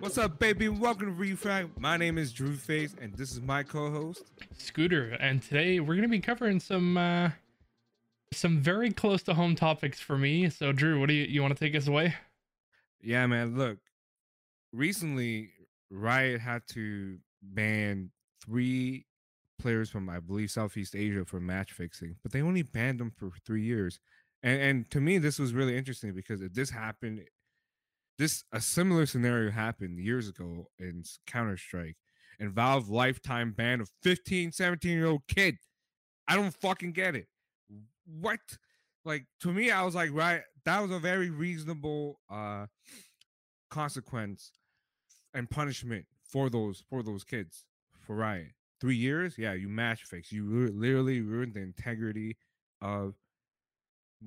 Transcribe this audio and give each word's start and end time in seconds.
What's 0.00 0.18
up, 0.18 0.38
baby? 0.38 0.68
Welcome 0.68 1.16
to 1.16 1.22
Refrag. 1.22 1.70
My 1.78 1.96
name 1.96 2.18
is 2.18 2.32
Drew 2.32 2.54
Face, 2.54 2.94
and 3.00 3.14
this 3.14 3.32
is 3.32 3.40
my 3.40 3.62
co-host 3.62 4.22
Scooter, 4.58 5.16
and 5.20 5.42
today 5.42 5.80
we're 5.80 5.94
gonna 5.94 6.08
be 6.08 6.20
covering 6.20 6.60
some 6.60 6.96
uh 6.96 7.30
some 8.32 8.60
very 8.60 8.90
close 8.90 9.22
to 9.22 9.34
home 9.34 9.54
topics 9.54 10.00
for 10.00 10.18
me. 10.18 10.50
So, 10.50 10.72
Drew, 10.72 11.00
what 11.00 11.08
do 11.08 11.14
you 11.14 11.24
you 11.24 11.42
want 11.42 11.56
to 11.56 11.64
take 11.64 11.74
us 11.74 11.86
away? 11.86 12.14
Yeah, 13.00 13.26
man. 13.26 13.56
Look, 13.56 13.78
recently 14.72 15.50
Riot 15.90 16.40
had 16.40 16.66
to 16.68 17.18
ban 17.42 18.10
three 18.44 19.06
players 19.58 19.88
from, 19.88 20.08
I 20.08 20.20
believe, 20.20 20.50
Southeast 20.50 20.94
Asia 20.94 21.24
for 21.24 21.40
match 21.40 21.72
fixing, 21.72 22.16
but 22.22 22.32
they 22.32 22.42
only 22.42 22.62
banned 22.62 23.00
them 23.00 23.10
for 23.10 23.30
three 23.46 23.62
years. 23.62 24.00
And 24.44 24.60
and 24.60 24.90
to 24.90 25.00
me, 25.00 25.18
this 25.18 25.38
was 25.38 25.54
really 25.54 25.76
interesting 25.76 26.12
because 26.12 26.42
if 26.42 26.52
this 26.52 26.70
happened, 26.70 27.22
this 28.18 28.44
a 28.52 28.60
similar 28.60 29.06
scenario 29.06 29.50
happened 29.50 29.98
years 29.98 30.28
ago 30.28 30.66
in 30.78 31.02
Counter 31.26 31.56
Strike, 31.56 31.96
and 32.38 32.52
Valve 32.52 32.90
lifetime 32.90 33.52
ban 33.52 33.80
of 33.80 33.90
15, 34.02 34.52
17 34.52 34.92
year 34.92 35.06
old 35.06 35.22
kid. 35.26 35.56
I 36.28 36.36
don't 36.36 36.54
fucking 36.54 36.92
get 36.92 37.16
it. 37.16 37.26
What? 38.06 38.40
Like 39.04 39.24
to 39.40 39.52
me, 39.52 39.70
I 39.70 39.82
was 39.82 39.94
like, 39.94 40.10
right, 40.12 40.42
that 40.66 40.80
was 40.80 40.90
a 40.90 40.98
very 40.98 41.30
reasonable 41.30 42.20
uh 42.30 42.66
consequence 43.70 44.52
and 45.32 45.48
punishment 45.48 46.04
for 46.22 46.50
those 46.50 46.84
for 46.90 47.02
those 47.02 47.24
kids 47.24 47.64
for 48.06 48.14
Riot. 48.14 48.52
Three 48.78 48.96
years, 48.96 49.38
yeah, 49.38 49.54
you 49.54 49.68
match 49.70 50.02
fix. 50.02 50.30
You 50.30 50.70
literally 50.74 51.22
ruined 51.22 51.54
the 51.54 51.60
integrity 51.60 52.36
of 52.82 53.14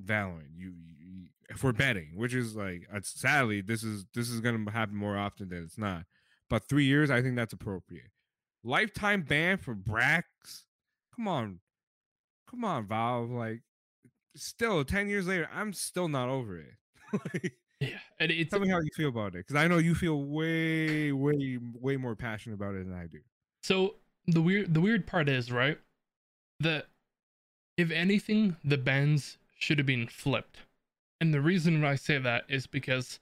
Valorant. 0.05 0.49
You, 0.55 0.73
you 0.99 1.27
for 1.55 1.71
betting, 1.73 2.09
which 2.15 2.33
is 2.33 2.55
like 2.55 2.87
uh, 2.93 2.99
sadly 3.03 3.61
this 3.61 3.83
is 3.83 4.05
this 4.13 4.29
is 4.29 4.39
gonna 4.41 4.69
happen 4.71 4.95
more 4.95 5.17
often 5.17 5.49
than 5.49 5.63
it's 5.63 5.77
not. 5.77 6.03
But 6.49 6.67
three 6.69 6.85
years, 6.85 7.09
I 7.11 7.21
think 7.21 7.35
that's 7.35 7.53
appropriate. 7.53 8.11
Lifetime 8.63 9.21
ban 9.23 9.57
for 9.57 9.75
Brax. 9.75 10.23
Come 11.15 11.27
on, 11.27 11.59
come 12.49 12.63
on, 12.63 12.87
Valve. 12.87 13.29
Like, 13.31 13.61
still 14.35 14.83
ten 14.85 15.09
years 15.09 15.27
later, 15.27 15.49
I'm 15.53 15.73
still 15.73 16.07
not 16.07 16.29
over 16.29 16.59
it. 16.59 16.73
like, 17.33 17.53
Yeah, 17.79 17.99
and 18.19 18.31
it's 18.31 18.49
tell 18.51 18.59
me 18.59 18.69
how 18.69 18.79
you 18.79 18.89
feel 18.95 19.09
about 19.09 19.35
it, 19.35 19.45
because 19.47 19.55
I 19.55 19.67
know 19.67 19.77
you 19.77 19.93
feel 19.95 20.21
way, 20.23 21.11
way, 21.11 21.59
way 21.79 21.95
more 21.97 22.15
passionate 22.15 22.55
about 22.55 22.75
it 22.75 22.85
than 22.87 22.97
I 22.97 23.07
do. 23.07 23.19
so 23.61 23.95
the 24.27 24.41
weird 24.41 24.73
the 24.73 24.81
weird 24.81 25.07
part 25.07 25.29
is 25.29 25.51
right 25.51 25.79
that 26.59 26.87
if 27.77 27.91
anything, 27.91 28.57
the 28.63 28.77
bans 28.77 29.37
should 29.57 29.77
have 29.79 29.87
been 29.87 30.07
flipped, 30.07 30.59
and 31.19 31.33
the 31.33 31.41
reason 31.41 31.83
I 31.83 31.95
say 31.95 32.17
that 32.17 32.45
is 32.47 32.67
because 32.67 33.19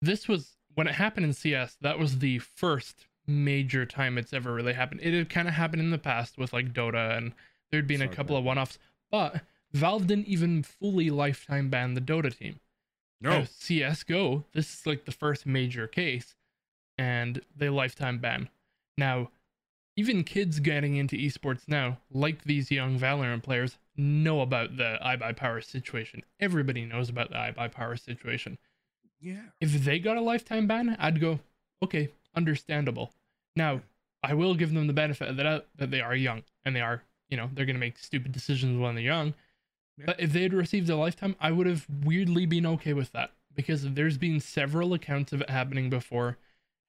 this 0.00 0.28
was 0.28 0.56
when 0.74 0.86
it 0.86 0.94
happened 0.94 1.26
in 1.26 1.32
CS. 1.32 1.76
That 1.80 1.98
was 1.98 2.18
the 2.18 2.38
first 2.38 3.06
major 3.26 3.84
time 3.84 4.16
it's 4.16 4.32
ever 4.32 4.52
really 4.52 4.72
happened. 4.72 5.00
It 5.02 5.12
had 5.14 5.28
kind 5.28 5.48
of 5.48 5.54
happened 5.54 5.82
in 5.82 5.90
the 5.90 5.98
past 5.98 6.38
with 6.38 6.52
like 6.52 6.72
Dota, 6.72 7.16
and 7.16 7.32
there'd 7.70 7.86
been 7.86 8.02
a 8.02 8.08
couple 8.08 8.36
of 8.36 8.44
one 8.44 8.58
offs, 8.58 8.78
but 9.10 9.42
Valve 9.72 10.06
didn't 10.06 10.28
even 10.28 10.62
fully 10.62 11.10
lifetime 11.10 11.68
ban 11.68 11.94
the 11.94 12.00
Dota 12.00 12.36
team. 12.36 12.60
No, 13.20 13.30
Now, 13.30 13.44
CS:GO, 13.44 14.44
this 14.52 14.72
is 14.72 14.86
like 14.86 15.04
the 15.04 15.12
first 15.12 15.44
major 15.44 15.86
case, 15.86 16.36
and 16.96 17.42
they 17.54 17.68
lifetime 17.68 18.18
ban. 18.18 18.48
Now, 18.96 19.30
even 19.96 20.22
kids 20.22 20.60
getting 20.60 20.96
into 20.96 21.16
esports 21.16 21.66
now, 21.66 21.98
like 22.10 22.44
these 22.44 22.70
young 22.70 22.98
Valorant 22.98 23.42
players, 23.42 23.78
know 23.98 24.40
about 24.40 24.76
the 24.76 24.98
iBuyPower 25.04 25.62
situation. 25.64 26.22
Everybody 26.40 26.84
knows 26.84 27.08
about 27.10 27.30
the 27.30 27.36
iBuyPower 27.36 28.02
situation. 28.02 28.58
yeah, 29.20 29.42
If 29.60 29.84
they 29.84 29.98
got 29.98 30.16
a 30.16 30.20
lifetime 30.20 30.66
ban, 30.66 30.96
I'd 30.98 31.20
go, 31.20 31.40
okay, 31.82 32.10
understandable. 32.34 33.12
Now, 33.56 33.82
I 34.22 34.34
will 34.34 34.54
give 34.54 34.72
them 34.72 34.86
the 34.86 34.92
benefit 34.92 35.28
of 35.28 35.36
the 35.36 35.42
doubt 35.42 35.66
that 35.76 35.90
they 35.90 36.00
are 36.00 36.14
young 36.14 36.42
and 36.64 36.74
they 36.74 36.80
are, 36.80 37.02
you 37.28 37.36
know, 37.36 37.50
they're 37.52 37.66
going 37.66 37.76
to 37.76 37.80
make 37.80 37.98
stupid 37.98 38.32
decisions 38.32 38.78
when 38.78 38.94
they're 38.94 39.04
young. 39.04 39.34
Yeah. 39.96 40.06
But 40.06 40.20
if 40.20 40.32
they 40.32 40.42
had 40.42 40.54
received 40.54 40.88
a 40.88 40.96
lifetime, 40.96 41.36
I 41.40 41.50
would 41.50 41.66
have 41.66 41.86
weirdly 42.04 42.46
been 42.46 42.66
okay 42.66 42.92
with 42.92 43.12
that 43.12 43.32
because 43.54 43.82
there's 43.94 44.18
been 44.18 44.38
several 44.40 44.94
accounts 44.94 45.32
of 45.32 45.40
it 45.40 45.50
happening 45.50 45.90
before, 45.90 46.38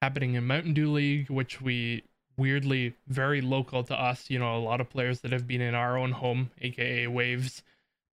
happening 0.02 0.36
in 0.36 0.46
Mountain 0.46 0.74
Dew 0.74 0.92
League, 0.92 1.30
which 1.30 1.62
we 1.62 2.04
weirdly 2.40 2.96
very 3.08 3.42
local 3.42 3.84
to 3.84 3.94
us. 3.94 4.30
You 4.30 4.40
know, 4.40 4.56
a 4.58 4.60
lot 4.60 4.82
of 4.82 4.90
players 4.90 5.20
that 5.22 5.32
have 5.32 5.46
been 5.48 5.62
in 5.62 5.76
our 5.76 5.98
own 5.98 6.14
home, 6.14 6.52
aka 6.62 7.06
Waves, 7.08 7.62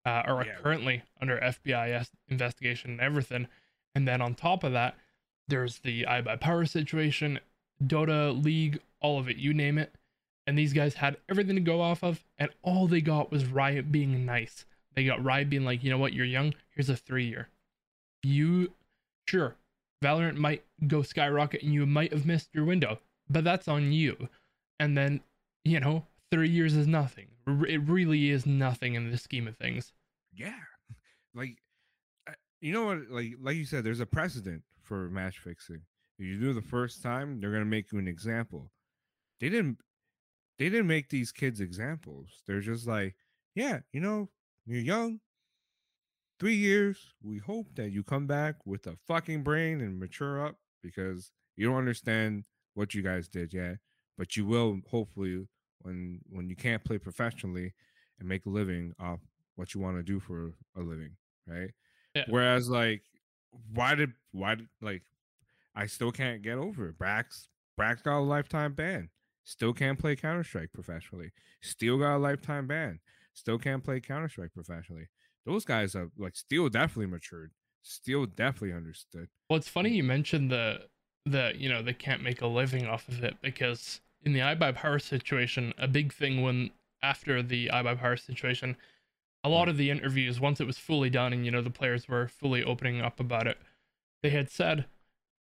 uh, 0.04 0.22
are 0.26 0.44
Yeah. 0.44 0.56
currently 0.56 1.02
under 1.20 1.38
FBI 1.40 2.06
investigation 2.28 2.92
and 2.92 3.00
everything. 3.00 3.46
And 3.94 4.08
then 4.08 4.20
on 4.20 4.34
top 4.34 4.64
of 4.64 4.72
that, 4.72 4.96
there's 5.46 5.78
the 5.80 6.02
iBuyPower 6.04 6.68
situation, 6.68 7.38
Dota 7.82 8.42
League, 8.42 8.80
all 9.00 9.18
of 9.18 9.28
it, 9.28 9.36
you 9.36 9.52
name 9.54 9.78
it. 9.78 9.94
And 10.46 10.58
these 10.58 10.72
guys 10.72 10.94
had 10.96 11.16
everything 11.28 11.54
to 11.56 11.60
go 11.60 11.80
off 11.80 12.02
of, 12.02 12.24
and 12.38 12.50
all 12.62 12.86
they 12.86 13.00
got 13.00 13.30
was 13.30 13.46
Riot 13.46 13.90
being 13.92 14.26
nice. 14.26 14.64
They 14.94 15.04
got 15.04 15.22
Riot 15.24 15.48
being 15.50 15.64
like, 15.64 15.82
you 15.82 15.90
know 15.90 15.98
what, 15.98 16.12
you're 16.12 16.26
young, 16.26 16.54
here's 16.70 16.90
a 16.90 16.96
three 16.96 17.26
year. 17.26 17.48
You, 18.22 18.72
sure, 19.26 19.56
Valorant 20.02 20.36
might 20.36 20.64
go 20.86 21.02
skyrocket 21.02 21.62
and 21.62 21.72
you 21.72 21.86
might 21.86 22.12
have 22.12 22.26
missed 22.26 22.50
your 22.54 22.64
window, 22.64 23.00
but 23.28 23.44
that's 23.44 23.68
on 23.68 23.92
you. 23.92 24.28
And 24.80 24.96
then, 24.96 25.20
you 25.64 25.80
know, 25.80 26.06
three 26.30 26.48
years 26.48 26.74
is 26.74 26.86
nothing. 26.86 27.28
It 27.46 27.80
really 27.88 28.30
is 28.30 28.46
nothing 28.46 28.94
in 28.94 29.10
the 29.10 29.18
scheme 29.18 29.46
of 29.48 29.56
things. 29.56 29.92
yeah. 30.34 30.60
Like, 31.34 31.58
uh, 32.28 32.32
you 32.60 32.72
know 32.72 32.86
what? 32.86 33.10
Like, 33.10 33.32
like 33.40 33.56
you 33.56 33.64
said, 33.64 33.82
there's 33.84 34.00
a 34.00 34.06
precedent 34.06 34.62
for 34.82 35.10
match 35.10 35.38
fixing. 35.40 35.82
If 36.18 36.26
you 36.26 36.38
do 36.38 36.52
the 36.52 36.62
first 36.62 37.02
time, 37.02 37.40
they're 37.40 37.50
gonna 37.50 37.64
make 37.64 37.90
you 37.90 37.98
an 37.98 38.06
example. 38.06 38.70
They 39.40 39.48
didn't. 39.48 39.78
They 40.58 40.68
didn't 40.68 40.86
make 40.86 41.08
these 41.08 41.32
kids 41.32 41.60
examples. 41.60 42.42
They're 42.46 42.60
just 42.60 42.86
like, 42.86 43.16
yeah, 43.56 43.80
you 43.92 44.00
know, 44.00 44.30
you're 44.64 44.80
young. 44.80 45.18
Three 46.38 46.54
years. 46.54 46.98
We 47.22 47.38
hope 47.38 47.74
that 47.74 47.90
you 47.90 48.04
come 48.04 48.28
back 48.28 48.64
with 48.64 48.86
a 48.86 48.96
fucking 49.08 49.42
brain 49.42 49.80
and 49.80 49.98
mature 49.98 50.46
up 50.46 50.56
because 50.82 51.32
you 51.56 51.66
don't 51.66 51.78
understand 51.78 52.44
what 52.74 52.94
you 52.94 53.02
guys 53.02 53.28
did 53.28 53.52
yet, 53.52 53.78
but 54.18 54.36
you 54.36 54.46
will 54.46 54.80
hopefully 54.90 55.46
when 55.82 56.20
when 56.28 56.48
you 56.48 56.56
can't 56.56 56.84
play 56.84 56.98
professionally 56.98 57.72
and 58.18 58.28
make 58.28 58.46
a 58.46 58.50
living 58.50 58.92
off 58.98 59.20
what 59.56 59.74
you 59.74 59.80
want 59.80 59.96
to 59.96 60.02
do 60.02 60.20
for 60.20 60.52
a 60.76 60.80
living, 60.80 61.16
right? 61.46 61.70
Yeah. 62.14 62.24
Whereas 62.28 62.68
like, 62.68 63.02
why 63.72 63.94
did 63.94 64.12
why 64.32 64.56
did 64.56 64.68
like, 64.80 65.02
I 65.74 65.86
still 65.86 66.12
can't 66.12 66.42
get 66.42 66.58
over 66.58 66.88
it. 66.88 66.98
Brax 66.98 67.48
Brax 67.78 68.02
got 68.02 68.18
a 68.18 68.20
lifetime 68.20 68.74
ban. 68.74 69.10
Still 69.44 69.72
can't 69.72 69.98
play 69.98 70.16
Counter 70.16 70.44
Strike 70.44 70.72
professionally. 70.72 71.30
Still 71.62 71.98
got 71.98 72.16
a 72.16 72.18
lifetime 72.18 72.66
ban. 72.66 73.00
Still 73.34 73.58
can't 73.58 73.84
play 73.84 74.00
Counter 74.00 74.28
Strike 74.28 74.54
professionally. 74.54 75.08
Those 75.44 75.64
guys 75.64 75.94
are 75.94 76.10
like 76.16 76.36
Steel 76.36 76.68
definitely 76.68 77.06
matured. 77.06 77.52
Steel 77.82 78.24
definitely 78.24 78.72
understood. 78.72 79.28
Well, 79.50 79.58
it's 79.58 79.68
funny 79.68 79.90
mm. 79.90 79.96
you 79.96 80.04
mentioned 80.04 80.50
the 80.50 80.86
the 81.26 81.52
you 81.56 81.68
know 81.68 81.82
they 81.82 81.92
can't 81.94 82.22
make 82.22 82.40
a 82.42 82.46
living 82.46 82.86
off 82.86 83.08
of 83.08 83.22
it 83.24 83.36
because 83.42 84.00
in 84.22 84.32
the 84.32 84.40
iBuyPower 84.40 85.00
situation, 85.00 85.72
a 85.78 85.86
big 85.88 86.12
thing 86.12 86.42
when 86.42 86.70
after 87.02 87.42
the 87.42 87.68
iBuyPower 87.68 88.18
situation, 88.18 88.76
a 89.42 89.48
lot 89.48 89.68
of 89.68 89.76
the 89.76 89.90
interviews 89.90 90.40
once 90.40 90.60
it 90.60 90.66
was 90.66 90.78
fully 90.78 91.10
done 91.10 91.32
and 91.32 91.44
you 91.44 91.50
know 91.50 91.60
the 91.62 91.70
players 91.70 92.08
were 92.08 92.28
fully 92.28 92.62
opening 92.64 93.00
up 93.00 93.20
about 93.20 93.46
it, 93.46 93.58
they 94.22 94.30
had 94.30 94.50
said, 94.50 94.86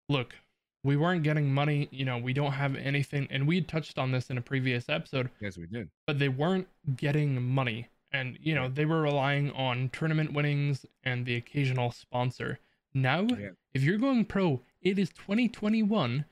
"Look, 0.10 0.36
we 0.84 0.96
weren't 0.98 1.24
getting 1.24 1.54
money. 1.54 1.88
You 1.92 2.06
know, 2.06 2.18
we 2.18 2.34
don't 2.34 2.54
have 2.54 2.76
anything." 2.76 3.28
And 3.30 3.48
we 3.48 3.56
had 3.56 3.68
touched 3.68 3.98
on 3.98 4.12
this 4.12 4.30
in 4.30 4.38
a 4.38 4.42
previous 4.42 4.90
episode 4.90 5.30
Yes, 5.42 5.58
we 5.58 5.66
did. 5.68 5.90
but 6.08 6.20
they 6.20 6.30
weren't 6.30 6.68
getting 6.98 7.42
money 7.42 7.88
and 8.12 8.38
you 8.42 8.54
know 8.54 8.68
they 8.70 8.86
were 8.86 9.02
relying 9.02 9.50
on 9.52 9.90
tournament 9.90 10.34
winnings 10.34 10.86
and 11.04 11.26
the 11.26 11.36
occasional 11.36 11.90
sponsor 11.92 12.60
now 12.94 13.22
Yeah. 13.22 13.50
if 13.74 13.82
you're 13.82 13.98
going 13.98 14.26
pro 14.26 14.62
it 14.84 15.00
is 15.00 15.10
2021 15.10 16.26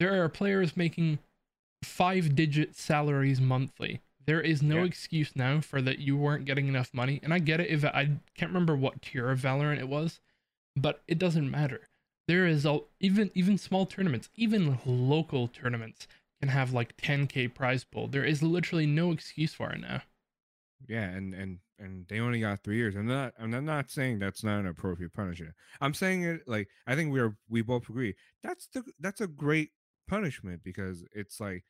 there 0.00 0.22
are 0.22 0.28
players 0.28 0.76
making 0.76 1.18
five 1.84 2.34
digit 2.34 2.74
salaries 2.76 3.40
monthly. 3.40 4.00
There 4.26 4.40
is 4.40 4.62
no 4.62 4.78
Yeah. 4.78 4.84
excuse 4.84 5.36
now 5.36 5.60
for 5.60 5.80
that 5.82 5.98
you 5.98 6.16
weren't 6.16 6.46
getting 6.46 6.66
enough 6.66 6.92
money 6.94 7.20
and 7.22 7.32
i 7.32 7.38
get 7.38 7.60
it 7.60 7.70
if 7.70 7.84
i 7.84 8.06
can't 8.34 8.50
remember 8.50 8.74
what 8.74 9.02
tier 9.02 9.30
of 9.30 9.40
valorant 9.40 9.78
it 9.78 9.88
was 9.88 10.20
but 10.76 11.02
it 11.06 11.18
doesn't 11.18 11.50
matter. 11.50 11.88
There 12.26 12.46
is 12.46 12.64
a, 12.66 12.80
even 13.00 13.30
even 13.34 13.58
small 13.58 13.86
tournaments 13.86 14.28
even 14.34 14.78
local 14.84 15.46
tournaments 15.46 16.08
can 16.40 16.48
have 16.48 16.72
like 16.72 16.96
10k 16.96 17.54
prize 17.54 17.84
pool. 17.84 18.08
There 18.08 18.24
is 18.24 18.42
literally 18.42 18.86
no 18.86 19.12
excuse 19.12 19.54
for 19.54 19.70
it 19.72 19.80
now 19.80 20.02
Yeah, 20.88 21.04
and 21.04 21.34
and 21.34 21.58
and 21.78 22.06
they 22.08 22.20
only 22.20 22.40
got 22.40 22.62
three 22.62 22.76
years. 22.76 22.94
I'm 22.94 23.06
not. 23.06 23.32
I'm 23.38 23.64
not- 23.64 23.90
saying 23.90 24.18
that's 24.18 24.44
not 24.44 24.60
an 24.60 24.66
appropriate 24.66 25.12
punishment. 25.12 25.54
I'm 25.80 25.94
saying 25.94 26.24
it 26.24 26.42
like 26.46 26.68
I 26.86 26.94
think 26.94 27.12
we're 27.12 27.36
we 27.48 27.62
both 27.62 27.88
agree 27.88 28.14
that's 28.42 28.66
the 28.68 28.84
that's 29.00 29.20
a 29.20 29.26
great 29.26 29.70
punishment 30.08 30.62
because 30.62 31.04
it's 31.12 31.40
like 31.40 31.64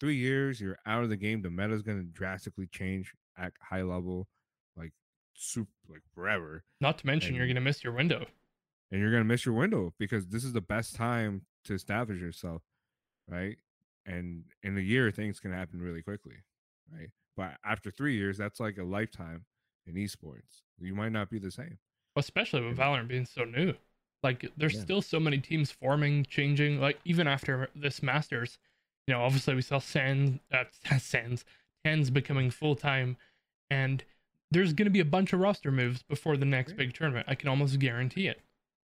three 0.00 0.16
years 0.16 0.60
you're 0.60 0.78
out 0.86 1.02
of 1.04 1.10
the 1.10 1.16
game. 1.16 1.42
The 1.42 1.50
meta 1.50 1.74
is 1.74 1.82
gonna 1.82 2.02
drastically 2.04 2.66
change 2.66 3.12
at 3.36 3.52
high 3.60 3.82
level. 3.82 4.28
Like 4.76 4.92
super 5.34 5.70
like 5.88 6.02
forever. 6.14 6.64
Not 6.80 6.98
to 6.98 7.06
mention, 7.06 7.28
And- 7.30 7.36
you're 7.36 7.46
gonna 7.46 7.60
miss 7.60 7.84
your 7.84 7.92
window. 7.92 8.26
and 8.90 9.00
you're 9.00 9.10
gonna 9.12 9.24
miss 9.24 9.44
your 9.44 9.54
window 9.54 9.92
because 9.98 10.26
this 10.28 10.44
is 10.44 10.52
the 10.52 10.60
best 10.60 10.94
time 10.96 11.42
to 11.64 11.74
establish 11.74 12.20
yourself, 12.20 12.62
right? 13.28 13.56
And 14.06 14.44
in 14.62 14.76
a 14.76 14.80
year, 14.82 15.10
things 15.10 15.40
can 15.40 15.52
happen 15.52 15.80
really 15.80 16.02
quickly, 16.02 16.36
right? 16.92 17.10
But 17.36 17.56
after 17.64 17.90
three 17.90 18.16
years, 18.16 18.38
that's 18.38 18.60
like 18.60 18.78
a 18.78 18.84
lifetime 18.84 19.44
in 19.86 19.94
esports. 19.94 20.62
You 20.78 20.94
might 20.94 21.12
not 21.12 21.30
be 21.30 21.38
the 21.38 21.50
same. 21.50 21.78
especially 22.16 22.60
with 22.64 22.76
Valorant 22.78 23.08
being 23.08 23.26
so 23.26 23.42
new. 23.44 23.74
Like 24.22 24.46
there's 24.56 24.74
Yeah. 24.74 24.80
still 24.82 25.02
so 25.02 25.18
many 25.18 25.38
teams 25.38 25.72
forming, 25.72 26.24
changing. 26.24 26.80
Like 26.80 27.00
even 27.04 27.26
after 27.26 27.68
this 27.74 28.02
Masters, 28.04 28.56
you 29.08 29.12
know, 29.14 29.20
obviously 29.22 29.54
we 29.56 29.62
saw 29.62 29.80
Sands, 29.80 30.38
uh, 30.52 30.64
Sands, 30.98 31.44
TenZ 31.84 32.12
becoming 32.12 32.50
full 32.50 32.76
time, 32.76 33.16
and 33.68 34.04
there's 34.52 34.72
going 34.72 34.86
to 34.86 34.90
be 34.90 35.00
a 35.00 35.04
bunch 35.04 35.32
of 35.32 35.40
roster 35.40 35.72
moves 35.72 36.02
before 36.04 36.36
the 36.36 36.44
next 36.46 36.70
Yeah. 36.72 36.76
big 36.76 36.94
tournament. 36.94 37.26
I 37.28 37.34
can 37.34 37.48
almost 37.48 37.78
guarantee 37.80 38.28
it. 38.28 38.40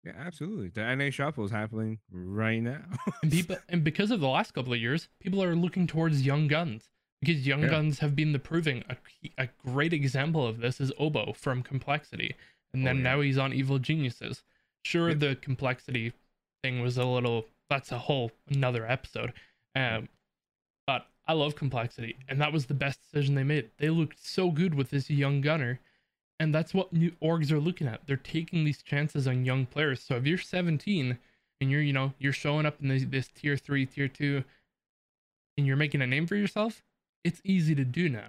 Yeah, 0.05 0.13
absolutely. 0.17 0.69
The 0.69 0.81
NA 0.97 1.11
shuffle 1.11 1.45
is 1.45 1.51
happening 1.51 1.99
right 2.11 2.61
now. 2.63 2.85
And 3.23 3.31
people, 3.31 3.57
and 3.69 3.85
because 3.85 4.11
of 4.11 4.21
the 4.21 4.29
last 4.29 4.55
couple 4.55 4.73
of 4.73 4.81
years, 4.81 5.09
people 5.21 5.43
are 5.45 5.55
looking 5.55 5.87
towards 5.87 6.25
young 6.25 6.49
guns 6.49 6.89
because 7.21 7.47
young 7.47 7.63
Yeah. 7.63 7.69
guns 7.69 7.99
have 8.01 8.15
been 8.17 8.33
the 8.33 8.39
proving. 8.39 8.85
A, 8.89 8.97
a 9.37 9.49
great 9.65 9.93
example 9.93 10.47
of 10.47 10.59
this 10.59 10.81
is 10.81 10.93
oBo 10.93 11.35
from 11.35 11.63
Complexity, 11.63 12.35
and 12.73 12.83
Oh, 12.83 12.87
then 12.87 12.97
yeah. 12.99 13.03
now 13.03 13.21
he's 13.21 13.39
on 13.39 13.53
Evil 13.53 13.79
Geniuses. 13.79 14.45
Sure, 14.85 15.11
Yep. 15.11 15.19
the 15.19 15.37
complexity 15.37 16.13
thing 16.63 16.81
was 16.81 16.97
a 16.99 17.05
little. 17.05 17.47
That's 17.69 17.93
a 17.93 17.99
whole 17.99 18.33
another 18.49 18.87
episode. 18.89 19.33
Um, 19.75 20.09
but 20.87 21.07
I 21.27 21.35
love 21.35 21.55
complexity, 21.57 22.17
and 22.29 22.41
that 22.41 22.53
was 22.53 22.67
the 22.67 22.75
best 22.75 23.01
decision 23.03 23.35
they 23.35 23.45
made. 23.45 23.71
They 23.79 23.91
looked 23.91 24.19
so 24.25 24.51
good 24.51 24.75
with 24.75 24.91
this 24.91 25.11
young 25.11 25.41
gunner, 25.41 25.81
and 26.41 26.55
that's 26.55 26.73
what 26.73 26.93
new 26.93 27.11
orgs 27.23 27.51
are 27.53 27.61
looking 27.61 27.87
at. 27.87 28.07
They're 28.07 28.17
taking 28.17 28.65
these 28.65 28.83
chances 28.83 29.27
on 29.29 29.45
young 29.45 29.67
players. 29.67 30.01
So 30.03 30.17
if 30.17 30.27
you're 30.27 30.39
17 30.39 31.19
and 31.61 31.71
you're, 31.71 31.83
you 31.83 31.93
know, 31.93 32.15
you're 32.19 32.33
showing 32.33 32.65
up 32.65 32.81
in 32.81 32.89
this, 32.89 33.05
this 33.05 33.29
tier 33.29 33.57
three, 33.57 33.85
tier 33.85 34.09
two, 34.09 34.45
and 35.57 35.67
you're 35.67 35.77
making 35.77 36.01
a 36.01 36.07
name 36.07 36.27
for 36.27 36.37
yourself, 36.37 36.83
it's 37.25 37.41
easy 37.45 37.75
to 37.75 37.85
do 37.85 38.09
now. 38.09 38.29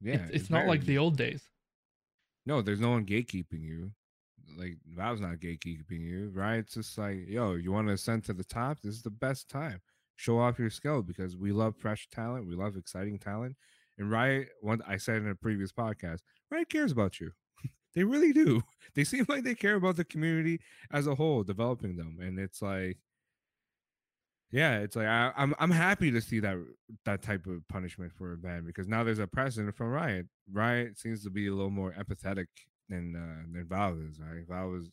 yeah, 0.00 0.14
it's, 0.14 0.30
it's, 0.42 0.50
not 0.50 0.66
like 0.66 0.80
very- 0.80 0.94
the 0.94 0.98
old 0.98 1.16
days. 1.16 1.42
no. 2.46 2.62
There's 2.62 2.80
no 2.80 2.90
one 2.90 3.04
gatekeeping 3.06 3.62
you. 3.62 3.92
Like 4.56 4.78
Valve's 4.86 5.20
not 5.20 5.36
gatekeeping 5.38 6.00
you, 6.00 6.30
right? 6.34 6.56
It's 6.56 6.74
just 6.74 6.96
like, 6.98 7.28
yo, 7.28 7.54
you 7.54 7.70
want 7.70 7.88
to 7.88 7.94
ascend 7.94 8.24
to 8.24 8.32
the 8.32 8.44
top? 8.44 8.80
This 8.82 8.94
is 8.94 9.02
the 9.02 9.10
best 9.10 9.48
time. 9.48 9.80
Show 10.16 10.38
off 10.38 10.58
your 10.58 10.70
skill 10.70 11.02
because 11.02 11.36
we 11.36 11.52
love 11.52 11.76
fresh 11.76 12.08
talent. 12.10 12.48
We 12.48 12.56
love 12.56 12.76
exciting 12.76 13.18
talent. 13.18 13.56
And 13.98 14.10
Riot, 14.10 14.48
one 14.62 14.80
I 14.86 14.96
said 14.96 15.16
in 15.18 15.28
a 15.28 15.34
previous 15.34 15.70
podcast, 15.72 16.20
Riot 16.50 16.70
cares 16.70 16.92
about 16.92 17.20
you. 17.20 17.30
they 17.94 18.04
really 18.04 18.32
do. 18.32 18.62
They 18.94 19.04
seem 19.04 19.26
like 19.28 19.44
they 19.44 19.54
care 19.54 19.76
about 19.76 19.94
the 19.96 20.04
community 20.04 20.60
as 20.90 21.06
a 21.06 21.14
whole, 21.14 21.44
developing 21.44 21.94
them. 21.96 22.18
And 22.20 22.38
it's 22.38 22.60
like, 22.62 22.98
yeah, 24.50 24.78
it's 24.78 24.96
like 24.96 25.06
I, 25.06 25.32
I'm 25.36 25.54
I'm 25.58 25.70
happy 25.70 26.10
to 26.10 26.20
see 26.20 26.40
that 26.40 26.56
that 27.04 27.22
type 27.22 27.46
of 27.46 27.66
punishment 27.68 28.12
for 28.12 28.32
a 28.32 28.36
ban 28.36 28.64
because 28.64 28.88
now 28.88 29.04
there's 29.04 29.18
a 29.18 29.26
precedent 29.26 29.76
from 29.76 29.90
Riot. 29.90 30.26
Riot 30.50 30.98
seems 30.98 31.22
to 31.24 31.30
be 31.30 31.48
a 31.48 31.52
little 31.52 31.70
more 31.70 31.94
empathetic 31.98 32.46
than 32.88 33.14
uh, 33.14 33.52
than 33.52 33.66
Valve 33.68 33.98
is. 34.00 34.18
Right, 34.18 34.46
Valve 34.48 34.76
is 34.76 34.90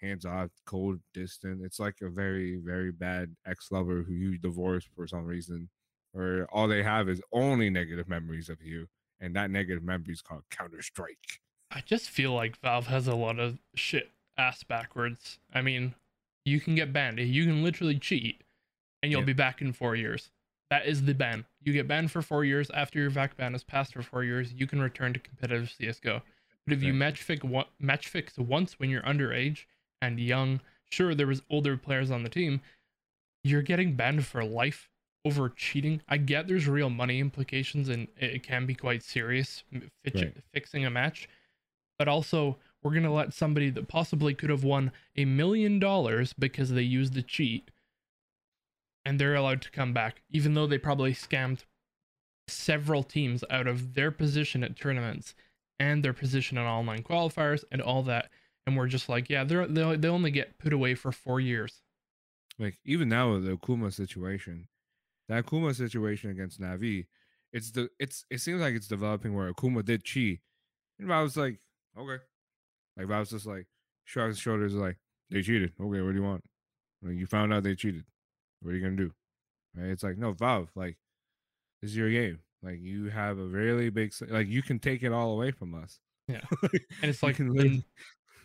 hands 0.00 0.26
off, 0.26 0.50
cold, 0.66 0.98
distant. 1.14 1.64
It's 1.64 1.80
like 1.80 1.96
a 2.02 2.10
very 2.10 2.60
very 2.62 2.92
bad 2.92 3.34
ex 3.46 3.72
lover 3.72 4.02
who 4.02 4.12
you 4.12 4.36
divorced 4.36 4.88
for 4.94 5.06
some 5.06 5.24
reason, 5.24 5.70
or 6.12 6.46
all 6.52 6.68
they 6.68 6.82
have 6.82 7.08
is 7.08 7.22
only 7.32 7.70
negative 7.70 8.08
memories 8.08 8.50
of 8.50 8.60
you, 8.60 8.88
and 9.20 9.34
that 9.36 9.50
negative 9.50 9.82
memory 9.82 10.12
is 10.12 10.20
called 10.20 10.42
Counter 10.50 10.82
Strike. 10.82 11.40
I 11.70 11.80
just 11.80 12.10
feel 12.10 12.34
like 12.34 12.60
Valve 12.60 12.88
has 12.88 13.06
a 13.08 13.14
lot 13.14 13.38
of 13.38 13.58
shit 13.74 14.10
ass 14.36 14.62
backwards. 14.64 15.38
I 15.54 15.62
mean, 15.62 15.94
you 16.44 16.60
can 16.60 16.74
get 16.74 16.92
banned. 16.92 17.18
You 17.18 17.46
can 17.46 17.64
literally 17.64 17.98
cheat 17.98 18.42
and 19.02 19.10
you'll 19.10 19.20
Yeah. 19.22 19.26
be 19.26 19.32
back 19.32 19.60
in 19.60 19.72
four 19.72 19.96
years. 19.96 20.30
That 20.70 20.86
is 20.86 21.04
the 21.04 21.14
ban. 21.14 21.44
You 21.62 21.72
get 21.72 21.86
banned 21.88 22.10
for 22.10 22.22
four 22.22 22.44
years. 22.44 22.70
After 22.70 22.98
your 22.98 23.10
VAC 23.10 23.36
ban 23.36 23.54
is 23.54 23.62
passed 23.64 23.92
for 23.92 24.02
four 24.02 24.24
years, 24.24 24.52
you 24.54 24.66
can 24.66 24.80
return 24.80 25.12
to 25.12 25.18
competitive 25.20 25.70
CSGO. 25.70 26.22
But 26.66 26.72
if 26.74 26.82
you 26.82 26.94
match 26.94 27.22
fix, 27.22 27.44
one, 27.44 27.66
match 27.78 28.08
fix 28.08 28.38
once 28.38 28.78
when 28.78 28.88
you're 28.88 29.02
underage 29.02 29.66
and 30.00 30.18
young, 30.18 30.60
sure, 30.90 31.14
there 31.14 31.26
was 31.26 31.42
older 31.50 31.76
players 31.76 32.10
on 32.10 32.22
the 32.22 32.28
team, 32.30 32.60
you're 33.44 33.62
getting 33.62 33.96
banned 33.96 34.24
for 34.24 34.44
life 34.44 34.88
over 35.24 35.48
cheating. 35.50 36.00
I 36.08 36.16
get 36.16 36.46
there's 36.48 36.66
real 36.68 36.90
money 36.90 37.18
implications 37.20 37.88
and 37.88 38.08
it 38.16 38.42
can 38.42 38.66
be 38.66 38.74
quite 38.74 39.02
serious 39.02 39.64
fitch- 40.04 40.14
Right. 40.14 40.36
fixing 40.52 40.84
a 40.84 40.90
match 40.90 41.28
but 41.98 42.08
also 42.08 42.58
we're 42.82 42.90
going 42.90 43.04
to 43.04 43.10
let 43.10 43.32
somebody 43.32 43.70
that 43.70 43.86
possibly 43.86 44.34
could 44.34 44.50
have 44.50 44.64
won 44.64 44.90
a 45.14 45.24
million 45.24 45.78
dollars 45.78 46.32
because 46.32 46.70
they 46.70 46.82
used 46.82 47.16
a 47.16 47.22
cheat 47.22 47.70
and 49.04 49.18
they're 49.18 49.34
allowed 49.34 49.62
to 49.62 49.70
come 49.70 49.92
back 49.92 50.22
even 50.30 50.54
though 50.54 50.66
they 50.66 50.78
probably 50.78 51.12
scammed 51.12 51.64
several 52.48 53.02
teams 53.02 53.44
out 53.50 53.66
of 53.66 53.94
their 53.94 54.10
position 54.10 54.64
at 54.64 54.76
tournaments 54.76 55.34
and 55.78 56.04
their 56.04 56.12
position 56.12 56.58
in 56.58 56.64
online 56.64 57.02
qualifiers 57.02 57.64
and 57.70 57.80
all 57.80 58.02
that 58.02 58.30
and 58.66 58.76
we're 58.76 58.86
just 58.86 59.08
like 59.08 59.30
yeah 59.30 59.44
they're 59.44 59.66
they 59.66 59.96
they 59.96 60.08
only 60.08 60.30
get 60.30 60.58
put 60.58 60.72
away 60.72 60.94
for 60.94 61.12
4 61.12 61.40
years 61.40 61.82
like 62.58 62.78
even 62.84 63.08
now 63.08 63.32
with 63.32 63.44
the 63.44 63.56
Akuma 63.56 63.92
situation, 63.92 64.68
that 65.28 65.44
Akuma 65.44 65.74
situation 65.74 66.30
against 66.30 66.60
Navi, 66.60 67.06
it's 67.52 67.70
the 67.70 67.88
it's 67.98 68.24
it 68.30 68.40
seems 68.40 68.60
like 68.60 68.74
it's 68.74 68.88
developing 68.88 69.34
where 69.34 69.52
Akuma 69.52 69.84
did 69.84 70.04
cheat, 70.04 70.40
and 70.98 71.12
I 71.12 71.22
was 71.22 71.36
like, 71.36 71.60
okay, 71.98 72.22
like 72.96 73.10
I 73.10 73.18
was 73.18 73.30
just 73.30 73.46
like 73.46 73.66
shrugs 74.04 74.38
shoulders, 74.38 74.74
like 74.74 74.98
they 75.30 75.42
cheated. 75.42 75.72
Okay, 75.80 76.00
what 76.00 76.10
do 76.10 76.16
you 76.16 76.22
want? 76.22 76.44
Like, 77.02 77.16
you 77.16 77.26
found 77.26 77.52
out 77.52 77.62
they 77.62 77.74
cheated. 77.74 78.04
What 78.62 78.72
are 78.72 78.76
you 78.76 78.82
gonna 78.82 78.96
do? 78.96 79.12
Right? 79.76 79.90
It's 79.90 80.02
like 80.02 80.18
no 80.18 80.32
Valve, 80.32 80.70
like 80.74 80.96
this 81.80 81.90
is 81.90 81.96
your 81.96 82.10
game. 82.10 82.40
Like 82.62 82.80
you 82.80 83.08
have 83.10 83.38
a 83.38 83.44
really 83.44 83.90
big, 83.90 84.12
like 84.28 84.46
you 84.48 84.62
can 84.62 84.78
take 84.78 85.02
it 85.02 85.12
all 85.12 85.32
away 85.32 85.50
from 85.50 85.74
us. 85.74 86.00
Yeah. 86.28 86.42
And 86.62 87.10
it's 87.10 87.22
like 87.22 87.36
then 87.38 87.84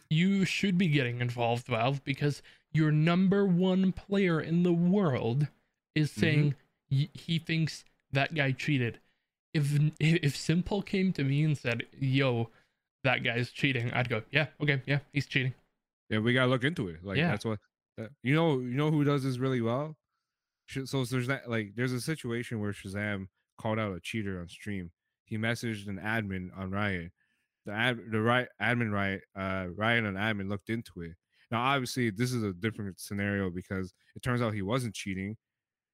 you 0.10 0.46
should 0.46 0.78
be 0.78 0.88
getting 0.88 1.22
involved, 1.22 1.68
Valve, 1.68 2.04
because 2.04 2.42
your 2.72 2.92
number 2.92 3.46
one 3.46 3.92
player 3.92 4.40
in 4.42 4.64
the 4.64 4.74
world 4.74 5.48
is 5.96 6.10
Mm-hmm. 6.12 6.20
saying 6.22 6.56
he 6.90 7.38
thinks 7.40 7.84
that 8.14 8.34
guy 8.34 8.52
cheated. 8.54 9.00
If 9.54 9.74
if 10.00 10.36
s1mple 10.36 10.86
came 10.86 11.12
to 11.14 11.24
me 11.24 11.44
and 11.44 11.58
said, 11.58 11.84
"Yo, 12.00 12.50
that 13.04 13.24
guy's 13.24 13.50
cheating," 13.52 13.92
I'd 13.94 14.08
go, 14.10 14.22
"Yeah, 14.32 14.48
okay, 14.62 14.82
yeah, 14.86 15.00
he's 15.12 15.26
cheating." 15.26 15.54
Yeah, 16.10 16.20
we 16.20 16.34
gotta 16.34 16.50
look 16.50 16.64
into 16.64 16.88
it. 16.88 17.04
Like 17.04 17.18
Yeah. 17.18 17.30
that's 17.32 17.44
what 17.46 17.60
that, 17.98 18.12
you 18.24 18.34
know. 18.36 18.60
You 18.60 18.76
know 18.76 18.90
who 18.92 19.04
does 19.04 19.24
this 19.24 19.38
really 19.38 19.62
well? 19.62 19.96
So 20.86 21.04
there's 21.06 21.28
that 21.28 21.50
like 21.50 21.74
there's 21.76 21.94
a 21.94 22.02
situation 22.02 22.60
where 22.60 22.72
ShahZaM 22.74 23.28
called 23.58 23.80
out 23.80 23.96
a 23.96 24.00
cheater 24.00 24.40
on 24.40 24.50
stream. 24.50 24.92
He 25.26 25.38
messaged 25.38 25.88
an 25.88 25.98
admin 25.98 26.50
on 26.58 26.72
Riot. 26.72 27.12
The 27.66 27.74
ad 27.74 28.00
the 28.12 28.22
right 28.22 28.48
admin 28.62 28.92
Riot 28.92 29.22
uh 29.36 29.68
Riot 29.76 30.06
and 30.06 30.18
admin 30.18 30.50
looked 30.50 30.70
into 30.70 31.02
it. 31.02 31.14
Now 31.52 31.62
obviously 31.62 32.10
this 32.10 32.34
is 32.34 32.44
a 32.44 32.54
different 32.54 33.00
scenario 33.00 33.50
because 33.50 33.94
it 34.16 34.22
turns 34.22 34.42
out 34.42 34.54
he 34.54 34.62
wasn't 34.62 34.96
cheating. 34.96 35.38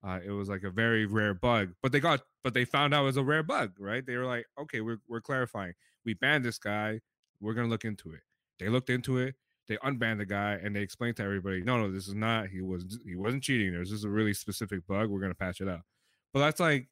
Uh, 0.05 0.19
it 0.25 0.31
was 0.31 0.49
like 0.49 0.63
a 0.63 0.69
very 0.69 1.05
rare 1.05 1.33
bug, 1.33 1.73
but 1.81 1.91
they 1.91 1.99
got 1.99 2.21
but 2.43 2.53
they 2.53 2.65
found 2.65 2.93
out 2.93 3.03
it 3.03 3.05
was 3.05 3.17
a 3.17 3.23
rare 3.23 3.43
bug, 3.43 3.71
right? 3.79 4.05
They 4.05 4.17
were 4.17 4.25
like, 4.25 4.45
okay, 4.59 4.81
we're 4.81 4.99
we're 5.07 5.21
clarifying. 5.21 5.73
We 6.05 6.13
banned 6.15 6.43
this 6.43 6.57
guy. 6.57 6.99
We're 7.39 7.53
gonna 7.53 7.69
look 7.69 7.85
into 7.85 8.11
it. 8.11 8.21
They 8.59 8.69
looked 8.69 8.89
into 8.89 9.17
it 9.19 9.35
they 9.67 9.77
unbanned 9.77 10.17
the 10.17 10.25
guy 10.25 10.59
and 10.61 10.75
they 10.75 10.81
explained 10.81 11.15
to 11.17 11.23
everybody, 11.23 11.61
no, 11.61 11.77
no, 11.77 11.91
this 11.91 12.07
is 12.07 12.15
not. 12.15 12.47
He 12.47 12.61
was 12.61 12.99
he 13.05 13.15
wasn't 13.15 13.43
cheating. 13.43 13.71
There's 13.71 13.89
just 13.89 14.05
a 14.05 14.09
really 14.09 14.33
specific 14.33 14.85
bug. 14.87 15.09
We're 15.09 15.21
gonna 15.21 15.33
patch 15.35 15.61
it 15.61 15.67
out. 15.69 15.81
But 16.33 16.39
that's 16.41 16.59
like 16.59 16.87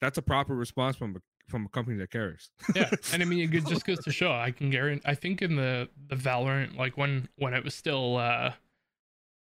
that's 0.00 0.18
a 0.18 0.22
proper 0.22 0.54
response 0.54 0.96
from 0.96 1.16
a, 1.16 1.20
from 1.50 1.66
a 1.66 1.68
company 1.68 1.96
that 1.98 2.10
cares. 2.10 2.50
Yeah, 2.74 2.88
and 3.12 3.22
I 3.22 3.24
mean, 3.26 3.52
it 3.52 3.66
just 3.66 3.84
goes 3.84 3.98
to 4.04 4.12
show. 4.12 4.32
I 4.32 4.50
can 4.50 4.70
guarantee. 4.70 5.02
I 5.04 5.14
think 5.14 5.42
in 5.42 5.56
the 5.56 5.88
the 6.08 6.16
Valorant, 6.16 6.76
like 6.76 6.96
when 6.96 7.28
when 7.36 7.54
it 7.54 7.64
was 7.64 7.74
still 7.74 8.16
uh, 8.16 8.52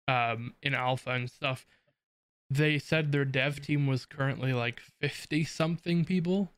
um, 0.08 0.54
in 0.62 0.74
alpha 0.74 1.10
and 1.10 1.30
stuff, 1.30 1.66
they 2.50 2.78
said 2.78 3.10
their 3.12 3.24
dev 3.24 3.60
team 3.62 3.86
was 3.86 4.04
currently 4.06 4.52
like 4.52 4.80
fifty 5.00 5.44
something 5.44 6.04
people, 6.04 6.52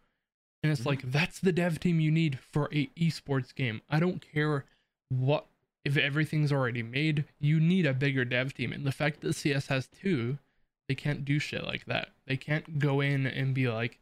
and 0.63 0.73
it's 0.73 0.83
Mhm. 0.83 0.87
like 0.87 1.03
that's 1.13 1.39
the 1.39 1.53
dev 1.53 1.79
team 1.81 2.01
you 2.01 2.11
need 2.11 2.39
for 2.41 2.69
a 2.73 2.87
esports 2.99 3.55
game. 3.55 3.83
I 3.89 4.01
don't 4.01 4.21
care 4.21 4.65
what 5.09 5.47
if 5.87 5.97
everything's 5.97 6.53
already 6.53 6.83
made. 6.83 7.25
You 7.41 7.61
need 7.61 7.87
a 7.87 7.95
bigger 7.95 8.25
dev 8.25 8.55
team, 8.55 8.73
and 8.73 8.87
the 8.87 8.93
fact 8.93 9.21
that 9.21 9.35
CS 9.35 9.69
has 9.69 9.89
two, 9.89 10.39
they 10.89 10.95
can't 10.95 11.25
do 11.25 11.39
shit 11.39 11.65
like 11.65 11.87
that. 11.87 12.11
They 12.27 12.37
can't 12.37 12.79
go 12.79 13.01
in 13.01 13.27
and 13.27 13.55
be 13.55 13.69
like 13.69 13.99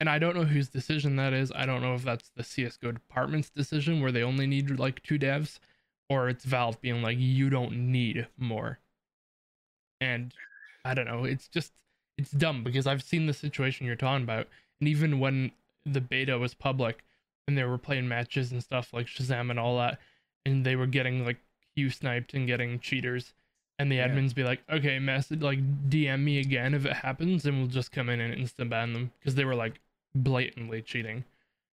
and 0.00 0.08
I 0.08 0.18
don't 0.18 0.36
know 0.36 0.44
whose 0.44 0.68
decision 0.68 1.16
that 1.16 1.32
is. 1.32 1.52
I 1.54 1.66
don't 1.66 1.82
know 1.82 1.94
if 1.94 2.04
that's 2.04 2.30
the 2.36 2.44
CS:GO 2.44 2.92
department's 2.92 3.50
decision 3.50 4.00
where 4.00 4.12
they 4.12 4.22
only 4.22 4.46
need 4.46 4.78
like 4.78 5.02
two 5.02 5.18
devs, 5.18 5.58
or 6.08 6.28
it's 6.28 6.44
Valve 6.44 6.80
being 6.80 7.02
like, 7.02 7.18
you 7.18 7.50
don't 7.50 7.90
need 7.92 8.28
more. 8.36 8.78
And 10.00 10.32
I 10.84 10.94
don't 10.94 11.06
know. 11.06 11.24
It's 11.24 11.48
just 11.48 11.72
it's 12.16 12.30
dumb 12.30 12.62
because 12.62 12.86
I've 12.86 13.02
seen 13.02 13.26
the 13.26 13.32
situation 13.32 13.86
you're 13.86 13.96
talking 13.96 14.22
about, 14.22 14.48
and 14.80 14.88
even 14.88 15.18
when 15.18 15.50
the 15.84 16.00
beta 16.00 16.38
was 16.38 16.54
public, 16.54 17.04
and 17.48 17.58
they 17.58 17.64
were 17.64 17.78
playing 17.78 18.08
matches 18.08 18.52
and 18.52 18.62
stuff 18.62 18.92
like 18.92 19.06
ShahZaM 19.06 19.50
and 19.50 19.58
all 19.58 19.78
that, 19.78 19.98
and 20.48 20.64
they 20.66 20.76
were 20.76 20.86
getting 20.86 21.24
like 21.24 21.38
Q 21.76 21.90
sniped 21.90 22.34
and 22.34 22.46
getting 22.46 22.80
cheaters. 22.80 23.34
And 23.78 23.92
the 23.92 23.96
Yeah. 23.96 24.08
admins 24.08 24.34
be 24.34 24.42
like, 24.42 24.60
okay, 24.68 24.98
message 24.98 25.40
like 25.40 25.60
DM 25.88 26.24
me 26.24 26.40
again 26.40 26.74
if 26.74 26.84
it 26.84 26.94
happens, 26.94 27.46
and 27.46 27.58
we'll 27.58 27.68
just 27.68 27.92
come 27.92 28.08
in 28.08 28.20
and 28.20 28.34
instant 28.34 28.70
ban 28.70 28.92
them 28.92 29.12
because 29.20 29.36
they 29.36 29.44
were 29.44 29.54
like 29.54 29.80
blatantly 30.14 30.82
cheating. 30.82 31.24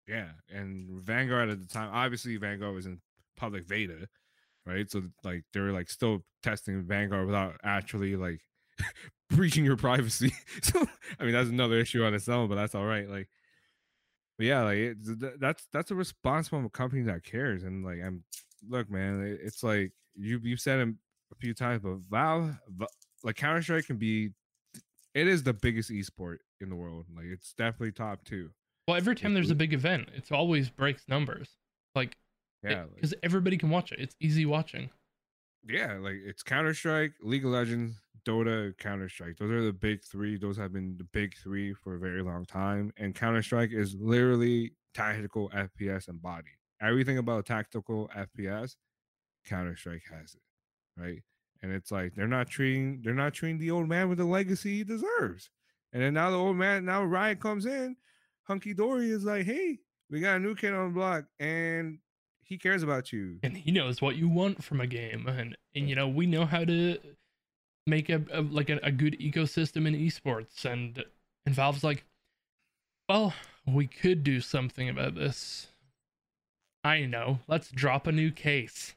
Yeah, 0.08 0.30
and 0.48 0.88
Vanguard 1.02 1.50
at 1.50 1.60
the 1.60 1.68
time, 1.68 1.90
obviously 1.92 2.36
Vanguard 2.36 2.74
was 2.74 2.86
in 2.86 3.00
public 3.36 3.68
beta, 3.68 4.08
right? 4.66 4.90
So 4.90 5.02
like 5.24 5.44
they 5.52 5.60
were 5.60 5.72
like 5.72 5.90
still 5.90 6.24
testing 6.42 6.82
Vanguard 6.82 7.26
without 7.26 7.56
actually 7.62 8.16
like 8.16 8.40
breaching 9.30 9.64
your 9.64 9.76
privacy. 9.76 10.32
so 10.62 10.86
I 11.18 11.24
mean 11.24 11.32
that's 11.32 11.50
another 11.50 11.76
issue 11.78 12.02
on 12.02 12.14
its 12.14 12.28
own, 12.28 12.48
but 12.48 12.54
that's 12.54 12.74
all 12.74 12.86
right. 12.86 13.08
Like, 13.08 13.28
but 14.38 14.46
yeah, 14.46 14.62
like 14.62 14.78
it, 14.78 15.40
that's 15.40 15.66
that's 15.72 15.90
a 15.90 15.94
response 15.94 16.48
from 16.48 16.64
a 16.64 16.70
company 16.70 17.02
that 17.02 17.22
cares. 17.24 17.62
And 17.62 17.84
like 17.84 17.98
I'm, 18.02 18.24
look, 18.68 18.90
man, 18.90 19.38
it's 19.42 19.62
like 19.62 19.92
you 20.14 20.40
you've 20.42 20.60
said 20.60 20.80
it 20.80 20.88
a 21.32 21.34
few 21.36 21.54
times, 21.54 21.80
but 21.82 21.98
Valve, 22.10 22.56
like 23.22 23.36
Counter 23.36 23.62
Strike 23.62 23.86
can 23.86 23.96
be, 23.96 24.30
it 25.14 25.26
is 25.28 25.42
the 25.42 25.52
biggest 25.52 25.90
esport 25.90 26.38
in 26.60 26.68
the 26.68 26.76
world. 26.76 27.06
Like 27.14 27.26
it's 27.26 27.52
definitely 27.54 27.92
top 27.92 28.24
two. 28.24 28.50
Well, 28.88 28.96
every 28.96 29.14
time 29.14 29.32
Like, 29.32 29.36
there's 29.36 29.50
a 29.50 29.54
big 29.54 29.72
event, 29.72 30.08
it's 30.14 30.32
always 30.32 30.68
breaks 30.70 31.04
numbers. 31.08 31.50
Like, 31.94 32.16
Yeah, 32.64 32.82
like- 32.82 32.94
because 32.96 33.14
everybody 33.22 33.56
can 33.56 33.70
watch 33.70 33.92
it. 33.92 34.00
It's 34.00 34.16
easy 34.20 34.46
watching. 34.46 34.90
yeah, 35.68 35.94
like 35.98 36.16
it's 36.24 36.42
Counter 36.42 36.74
Strike, 36.74 37.12
League 37.22 37.44
of 37.44 37.52
Legends, 37.52 37.96
Dota, 38.26 38.76
Counter 38.78 39.08
Strike. 39.08 39.36
Those 39.38 39.50
are 39.50 39.62
the 39.62 39.72
big 39.72 40.02
three. 40.04 40.36
Those 40.38 40.56
have 40.56 40.72
been 40.72 40.96
the 40.98 41.04
big 41.04 41.34
three 41.36 41.72
for 41.74 41.94
a 41.94 41.98
very 41.98 42.22
long 42.22 42.44
time. 42.46 42.92
And 42.96 43.14
Counter 43.14 43.42
Strike 43.42 43.70
is 43.72 43.94
literally 43.94 44.74
tactical 44.94 45.50
FPS 45.54 46.08
embodied. 46.08 46.52
Everything 46.80 47.18
about 47.18 47.46
tactical 47.46 48.10
FPS, 48.16 48.76
Counter 49.46 49.76
Strike 49.76 50.04
has 50.10 50.34
it, 50.34 51.00
right? 51.00 51.22
And 51.62 51.72
it's 51.72 51.90
like 51.90 52.14
they're 52.14 52.26
not 52.26 52.48
treating 52.48 53.00
they're 53.02 53.14
not 53.14 53.34
treating 53.34 53.58
the 53.58 53.70
old 53.70 53.88
man 53.88 54.08
with 54.08 54.18
the 54.18 54.24
legacy 54.24 54.78
he 54.78 54.84
deserves. 54.84 55.50
And 55.92 56.02
then 56.02 56.14
now 56.14 56.30
the 56.30 56.38
old 56.38 56.56
man 56.56 56.84
now 56.84 57.04
Riot 57.04 57.40
comes 57.40 57.66
in, 57.66 57.96
Hunky 58.44 58.72
Dory 58.72 59.10
is 59.10 59.24
like, 59.24 59.44
hey, 59.44 59.78
we 60.10 60.20
got 60.20 60.36
a 60.36 60.40
new 60.40 60.54
kid 60.54 60.72
on 60.72 60.88
the 60.88 60.94
block, 60.94 61.24
and 61.38 61.98
he 62.42 62.58
cares 62.58 62.82
about 62.82 63.12
you. 63.12 63.38
and 63.42 63.56
he 63.56 63.70
knows 63.70 64.02
what 64.02 64.16
you 64.16 64.28
want 64.28 64.62
from 64.64 64.80
a 64.80 64.86
game 64.86 65.26
and 65.28 65.56
and 65.74 65.88
you 65.88 65.94
know 65.94 66.08
we 66.08 66.26
know 66.26 66.44
how 66.44 66.64
to 66.64 66.98
make 67.86 68.08
a, 68.08 68.22
a 68.32 68.42
like 68.42 68.68
a, 68.68 68.80
a 68.82 68.90
good 68.90 69.16
ecosystem 69.20 69.86
in 69.86 69.94
esports 69.94 70.64
and 70.64 71.04
and 71.46 71.54
valve's 71.54 71.84
like 71.84 72.04
well 73.08 73.32
we 73.66 73.86
could 73.86 74.24
do 74.24 74.40
something 74.40 74.88
about 74.88 75.14
this 75.14 75.68
i 76.84 77.00
know 77.04 77.38
let's 77.48 77.70
drop 77.70 78.06
a 78.06 78.12
new 78.12 78.30
case 78.30 78.94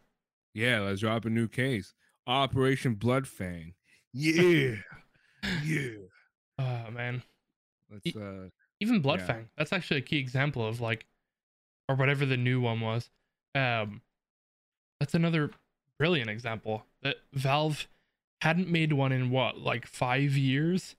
Yeah, 0.54 0.80
let's 0.82 1.02
drop 1.02 1.26
a 1.26 1.30
new 1.30 1.48
case. 1.48 1.94
Operation 2.28 2.96
Bloodfang. 2.96 3.74
Yeah. 4.16 4.76
yeah. 5.66 5.90
oh 6.60 6.92
man 6.92 7.24
Let's 7.92 8.16
uh 8.16 8.50
even 8.80 9.02
bloodfang 9.02 9.46
that's 9.58 9.74
actually 9.74 9.98
a 9.98 10.04
key 10.04 10.20
example 10.20 10.66
of 10.68 10.80
like 10.80 11.08
or 11.90 11.96
whatever 11.96 12.26
the 12.26 12.38
new 12.38 12.62
one 12.62 12.80
was 12.80 13.10
um 13.56 14.02
that's 15.00 15.16
another 15.16 15.50
brilliant 15.98 16.30
example 16.30 16.86
that 17.02 17.16
valve 17.34 17.88
hadn't 18.42 18.70
made 18.70 18.94
one 18.94 19.12
in 19.12 19.32
what 19.32 19.58
like 19.58 19.88
five 19.88 20.38
years 20.38 20.96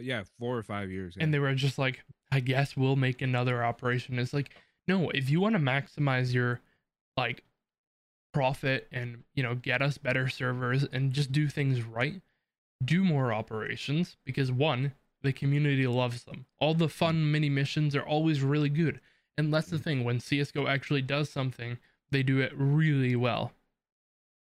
yeah, 0.00 0.24
four 0.38 0.56
or 0.58 0.62
five 0.62 0.90
years. 0.90 1.16
and 1.18 1.32
they 1.32 1.38
were 1.38 1.54
just 1.54 1.78
like 1.78 2.04
i 2.32 2.40
guess 2.40 2.74
we'll 2.76 2.96
make 2.96 3.20
another 3.22 3.62
operation 3.64 4.18
it's 4.18 4.32
like 4.34 4.50
no 4.88 5.10
if 5.10 5.30
you 5.30 5.40
want 5.40 5.54
to 5.54 5.60
maximize 5.60 6.32
your 6.32 6.60
like 7.16 7.42
profit 8.32 8.86
and 8.92 9.24
you 9.34 9.42
know 9.42 9.54
get 9.54 9.80
us 9.80 9.98
better 9.98 10.28
servers 10.28 10.84
and 10.92 11.12
just 11.12 11.32
do 11.32 11.48
things 11.48 11.82
right 11.82 12.20
do 12.84 13.02
more 13.02 13.32
operations 13.32 14.16
because 14.24 14.52
one 14.52 14.92
the 15.22 15.32
community 15.32 15.86
loves 15.86 16.24
them. 16.24 16.46
All 16.60 16.74
the 16.74 16.88
fun 16.88 17.32
mini 17.32 17.48
missions 17.48 17.96
are 17.96 18.06
always 18.06 18.42
really 18.42 18.68
good. 18.68 19.00
And 19.36 19.52
that's 19.52 19.68
the 19.68 19.76
mm-hmm. 19.76 19.82
thing 19.82 20.04
when 20.04 20.18
csgo 20.18 20.68
actually 20.68 21.02
does 21.02 21.28
something 21.28 21.78
they 22.10 22.22
do 22.22 22.38
it 22.40 22.52
really 22.54 23.16
well. 23.16 23.52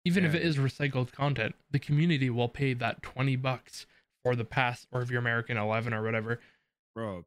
Even 0.06 0.26
if 0.26 0.34
it 0.34 0.42
is 0.42 0.58
recycled 0.58 1.12
content 1.12 1.56
the 1.70 1.80
community 1.80 2.30
will 2.30 2.50
pay 2.50 2.74
that 2.74 3.04
20 3.04 3.36
bucks 3.36 3.86
for 4.24 4.36
the 4.36 4.46
pass 4.46 4.88
or 4.92 5.02
if 5.02 5.12
you're 5.12 5.20
american 5.20 5.58
11 5.58 5.94
or 5.94 6.04
whatever. 6.04 6.40
Bro. 6.96 7.26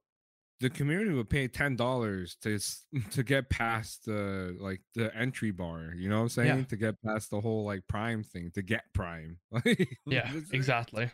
The 0.61 0.70
community 0.70 1.12
would 1.12 1.28
pay 1.28 1.49
ten 1.49 1.76
dollars 1.76 2.37
to 2.42 2.58
to 3.11 3.23
get 3.23 3.50
past 3.50 4.04
the 4.06 4.56
like 4.61 4.80
the 4.94 5.14
entry 5.16 5.50
bar. 5.50 5.92
You 5.96 6.08
know 6.08 6.16
what 6.18 6.23
I'm 6.23 6.28
saying? 6.30 6.58
Yeah. 6.58 6.64
To 6.64 6.76
get 6.76 6.94
past 7.02 7.30
the 7.30 7.40
whole 7.40 7.64
like 7.64 7.87
Prime 7.88 8.23
thing. 8.23 8.50
To 8.54 8.62
get 8.62 8.84
Prime. 8.94 9.38
Yeah 10.06 10.28
it's- 10.28 10.34
eh, 10.52 10.56
exactly 10.56 11.11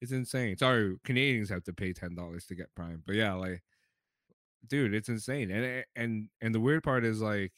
It's 0.00 0.12
insane. 0.12 0.56
Sorry, 0.58 0.96
Canadians 1.04 1.48
have 1.50 1.64
to 1.64 1.72
pay 1.72 1.92
ten 1.92 2.14
dollars 2.14 2.46
to 2.46 2.54
get 2.54 2.74
Prime. 2.74 3.02
But 3.06 3.14
yeah, 3.14 3.32
like, 3.34 3.62
dude, 4.66 4.92
it's 4.92 5.08
insane. 5.08 5.50
And 5.50 5.64
eh, 5.64 5.82
and 5.96 6.28
and 6.42 6.54
the 6.54 6.60
weird 6.60 6.82
part 6.82 7.04
is 7.04 7.20
like, 7.22 7.52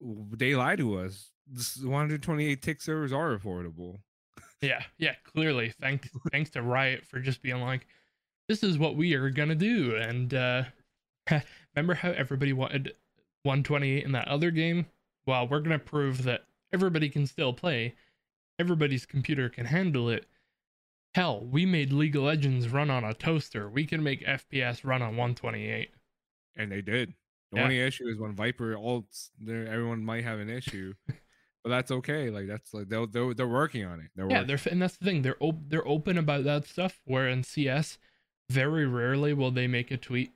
they 0.00 0.54
lie 0.54 0.76
to 0.76 0.98
us. 0.98 1.30
This 1.46 1.76
128 1.82 2.62
tick 2.62 2.80
servers 2.80 3.12
are 3.12 3.36
affordable. 3.36 3.98
Yeah, 4.60 4.82
yeah, 4.96 5.14
clearly. 5.24 5.74
Thanks 5.80 6.08
thanks 6.30 6.50
to 6.50 6.62
Riot 6.62 7.04
for 7.04 7.18
just 7.20 7.42
being 7.42 7.60
like, 7.60 7.86
this 8.52 8.62
is 8.62 8.78
what 8.78 8.96
we 8.96 9.14
are 9.14 9.30
gonna 9.30 9.54
do. 9.54 9.96
And 9.96 10.34
uh 10.34 10.64
remember 11.74 11.94
how 11.94 12.10
everybody 12.10 12.52
wanted 12.52 12.94
128 13.44 14.04
in 14.04 14.12
that 14.12 14.28
other 14.28 14.50
game? 14.50 14.86
Well, 15.26 15.48
we're 15.48 15.60
gonna 15.60 15.78
prove 15.78 16.24
that 16.24 16.44
everybody 16.72 17.08
can 17.08 17.26
still 17.26 17.52
play. 17.54 17.94
Everybody's 18.58 19.06
computer 19.06 19.48
can 19.48 19.66
handle 19.66 20.08
it. 20.10 20.26
Hell, 21.14 21.40
we 21.44 21.64
made 21.66 21.92
League 21.92 22.16
of 22.16 22.22
Legends 22.24 22.68
run 22.68 22.90
on 22.90 23.04
a 23.04 23.14
toaster. 23.14 23.68
We 23.68 23.86
can 23.86 24.02
make 24.02 24.24
FPS 24.26 24.84
run 24.84 25.00
on 25.02 25.16
128. 25.16 25.90
And 26.56 26.70
they 26.70 26.80
did. 26.82 27.14
The 27.50 27.58
Yeah. 27.58 27.62
only 27.64 27.80
issue 27.80 28.06
is 28.08 28.18
when 28.18 28.34
Viper 28.34 28.74
ults, 28.76 29.30
there 29.38 29.66
everyone 29.66 30.04
might 30.04 30.24
have 30.24 30.38
an 30.40 30.48
issue. 30.50 30.92
but 31.64 31.70
that's 31.70 31.90
okay. 31.90 32.28
Like 32.30 32.46
that's 32.46 32.74
like 32.74 32.88
they'll, 32.88 33.06
they're 33.06 33.32
they're 33.34 33.48
working 33.48 33.84
on 33.86 34.00
it. 34.00 34.10
They're 34.14 34.28
Yeah, 34.28 34.40
working. 34.42 34.46
they're 34.48 34.72
and 34.72 34.82
that's 34.82 34.96
the 34.96 35.04
thing. 35.06 35.22
They're 35.22 35.36
op- 35.40 35.68
they're 35.68 35.86
open 35.88 36.18
about 36.18 36.44
that 36.44 36.66
stuff. 36.66 37.00
Where 37.04 37.28
in 37.28 37.42
CS, 37.44 37.98
very 38.50 38.86
rarely 38.86 39.32
will 39.34 39.50
they 39.50 39.66
make 39.66 39.90
a 39.90 39.96
tweet. 39.96 40.32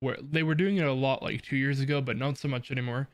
Where 0.00 0.18
they 0.20 0.42
were 0.42 0.54
doing 0.54 0.76
it 0.76 0.84
a 0.86 0.92
lot 0.92 1.22
like 1.22 1.42
two 1.42 1.56
years 1.56 1.80
ago, 1.80 2.00
but 2.00 2.16
not 2.18 2.36
so 2.36 2.48
much 2.48 2.70
anymore. 2.70 3.08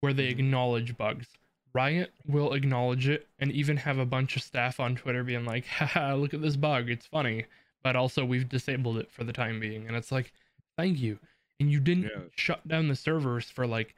Where 0.00 0.12
they 0.12 0.28
Mhm. 0.28 0.38
acknowledge 0.38 0.96
bugs. 0.96 1.28
Riot 1.72 2.12
will 2.26 2.52
acknowledge 2.52 3.08
it 3.08 3.28
and 3.38 3.52
even 3.52 3.76
have 3.78 3.98
a 3.98 4.06
bunch 4.06 4.36
of 4.36 4.42
staff 4.42 4.80
on 4.80 4.96
Twitter 4.96 5.22
being 5.24 5.44
like, 5.44 5.66
"Haha, 5.66 6.14
look 6.14 6.34
at 6.34 6.42
this 6.42 6.56
bug. 6.56 6.88
It's 6.90 7.06
funny." 7.06 7.46
But 7.82 7.96
also, 7.96 8.24
we've 8.24 8.48
disabled 8.48 8.98
it 8.98 9.10
for 9.10 9.24
the 9.24 9.32
time 9.32 9.58
being, 9.60 9.86
and 9.86 9.96
it's 9.96 10.12
like, 10.12 10.32
thank 10.76 10.98
you. 11.00 11.18
And 11.58 11.70
you 11.70 11.80
didn't 11.80 12.04
Yeah. 12.04 12.22
shut 12.36 12.66
down 12.68 12.88
the 12.88 12.96
servers 12.96 13.50
for 13.50 13.66
like 13.66 13.94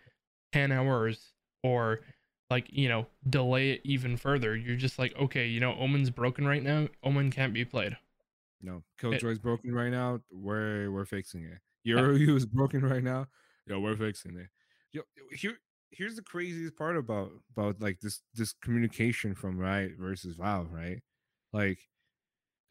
ten 0.53 0.73
hours 0.73 1.33
or 1.63 2.01
like 2.51 2.71
you 2.73 2.89
know 2.89 3.07
delay 3.29 3.71
it 3.71 3.81
even 3.85 4.17
further 4.17 4.55
you're 4.55 4.77
just 4.77 4.99
like 4.99 5.15
okay 5.17 5.47
you 5.47 5.59
know 5.61 5.75
omen's 5.77 6.11
broken 6.11 6.47
right 6.47 6.63
now 6.63 6.87
omen 7.03 7.31
can't 7.31 7.55
be 7.55 7.65
played 7.65 7.97
No, 8.63 8.83
Killjoy's 8.99 9.39
broken 9.39 9.75
right 9.75 9.91
now. 9.91 10.21
We're 10.31 10.91
we're 10.91 11.05
fixing 11.05 11.45
it. 11.45 11.59
Your 11.85 12.13
is 12.37 12.47
broken 12.47 12.85
right 12.85 13.03
now. 13.03 13.27
Yo, 13.67 13.81
we're 13.81 13.97
fixing 13.97 14.37
it. 14.37 14.49
Yo, 14.93 15.03
here 15.33 15.59
here's 15.91 16.17
the 16.17 16.23
craziest 16.23 16.77
part 16.77 16.97
about 16.97 17.31
about 17.57 17.81
like 17.81 18.01
this 18.01 18.23
this 18.35 18.55
communication 18.63 19.35
from 19.35 19.59
Riot 19.59 19.93
versus 19.99 20.37
Valve, 20.37 20.73
right? 20.73 21.01
Like 21.53 21.79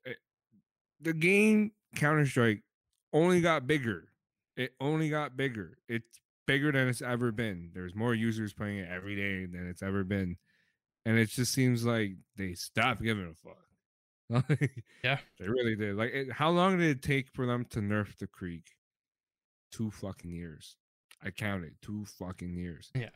eh, 0.07 0.13
the 0.99 1.13
game 1.13 1.71
Counter 1.95 2.25
Strike 2.25 2.63
only 3.13 3.41
got 3.41 3.67
bigger. 3.67 4.05
It 4.57 4.73
only 4.79 5.09
got 5.09 5.37
bigger. 5.37 5.77
It's 5.87 6.19
bigger 6.47 6.71
than 6.71 6.87
it's 6.87 7.01
ever 7.01 7.31
been. 7.31 7.71
There's 7.73 7.95
more 7.95 8.13
users 8.13 8.53
playing 8.53 8.79
it 8.79 8.89
every 8.91 9.15
day 9.15 9.45
than 9.45 9.67
it's 9.67 9.81
ever 9.81 10.03
been. 10.03 10.37
And 11.05 11.17
it 11.17 11.29
just 11.29 11.53
seems 11.53 11.85
like 11.85 12.11
they 12.37 12.53
stopped 12.53 13.01
giving 13.01 13.25
a 13.25 13.33
fuck. 13.33 13.57
Like, 14.31 14.83
Yeah. 15.03 15.17
they 15.39 15.47
really 15.47 15.75
did. 15.75 15.95
Like, 15.95 16.11
it, 16.13 16.31
how 16.31 16.49
long 16.51 16.77
did 16.77 16.87
it 16.89 17.01
take 17.01 17.27
for 17.33 17.45
them 17.45 17.65
to 17.71 17.79
nerf 17.79 18.17
the 18.17 18.27
Krieg? 18.27 18.63
Two 19.71 19.91
fucking 19.91 20.31
years. 20.31 20.77
I 21.23 21.31
counted 21.31 21.73
two 21.81 22.05
fucking 22.05 22.55
years. 22.55 22.89
Yeah. 22.95 23.09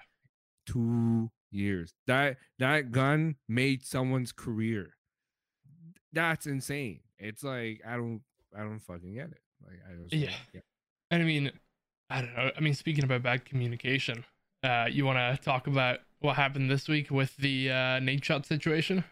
Two 0.67 1.31
years. 1.51 1.93
That 2.07 2.37
that 2.59 2.91
gun 2.91 3.35
made 3.47 3.85
someone's 3.85 4.31
career. 4.31 4.93
That's 6.13 6.45
insane. 6.47 6.99
It's 7.19 7.43
like 7.43 7.81
I 7.87 7.95
don't 7.95 8.21
I 8.57 8.59
don't 8.61 8.79
fucking 8.79 9.13
get 9.13 9.31
it. 9.31 9.39
Like 9.65 9.79
I 9.89 9.95
just 10.01 10.11
don't 10.11 10.21
Yeah. 10.21 10.29
get 10.53 10.63
and 11.11 11.21
i 11.21 11.25
mean 11.25 11.51
i 12.09 12.19
don't 12.19 12.35
know 12.35 12.49
i 12.57 12.59
mean 12.59 12.73
speaking 12.73 13.03
about 13.03 13.21
bad 13.21 13.45
communication 13.45 14.25
uh 14.63 14.87
you 14.89 15.05
want 15.05 15.17
to 15.17 15.43
talk 15.43 15.67
about 15.67 15.99
what 16.19 16.35
happened 16.35 16.69
this 16.69 16.87
week 16.87 17.11
with 17.11 17.35
the 17.37 17.69
uh 17.69 17.99
Nadeshot 17.99 18.43
situation 18.45 19.03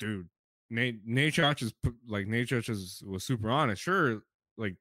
dude, 0.00 0.28
Nate 0.70 1.00
Nate 1.04 1.34
Church 1.34 1.62
is 1.62 1.72
like 2.08 2.26
Nate 2.26 2.48
Church 2.48 2.68
is 2.68 3.02
was 3.06 3.24
super 3.24 3.50
honest. 3.50 3.82
Sure, 3.82 4.22
like 4.56 4.76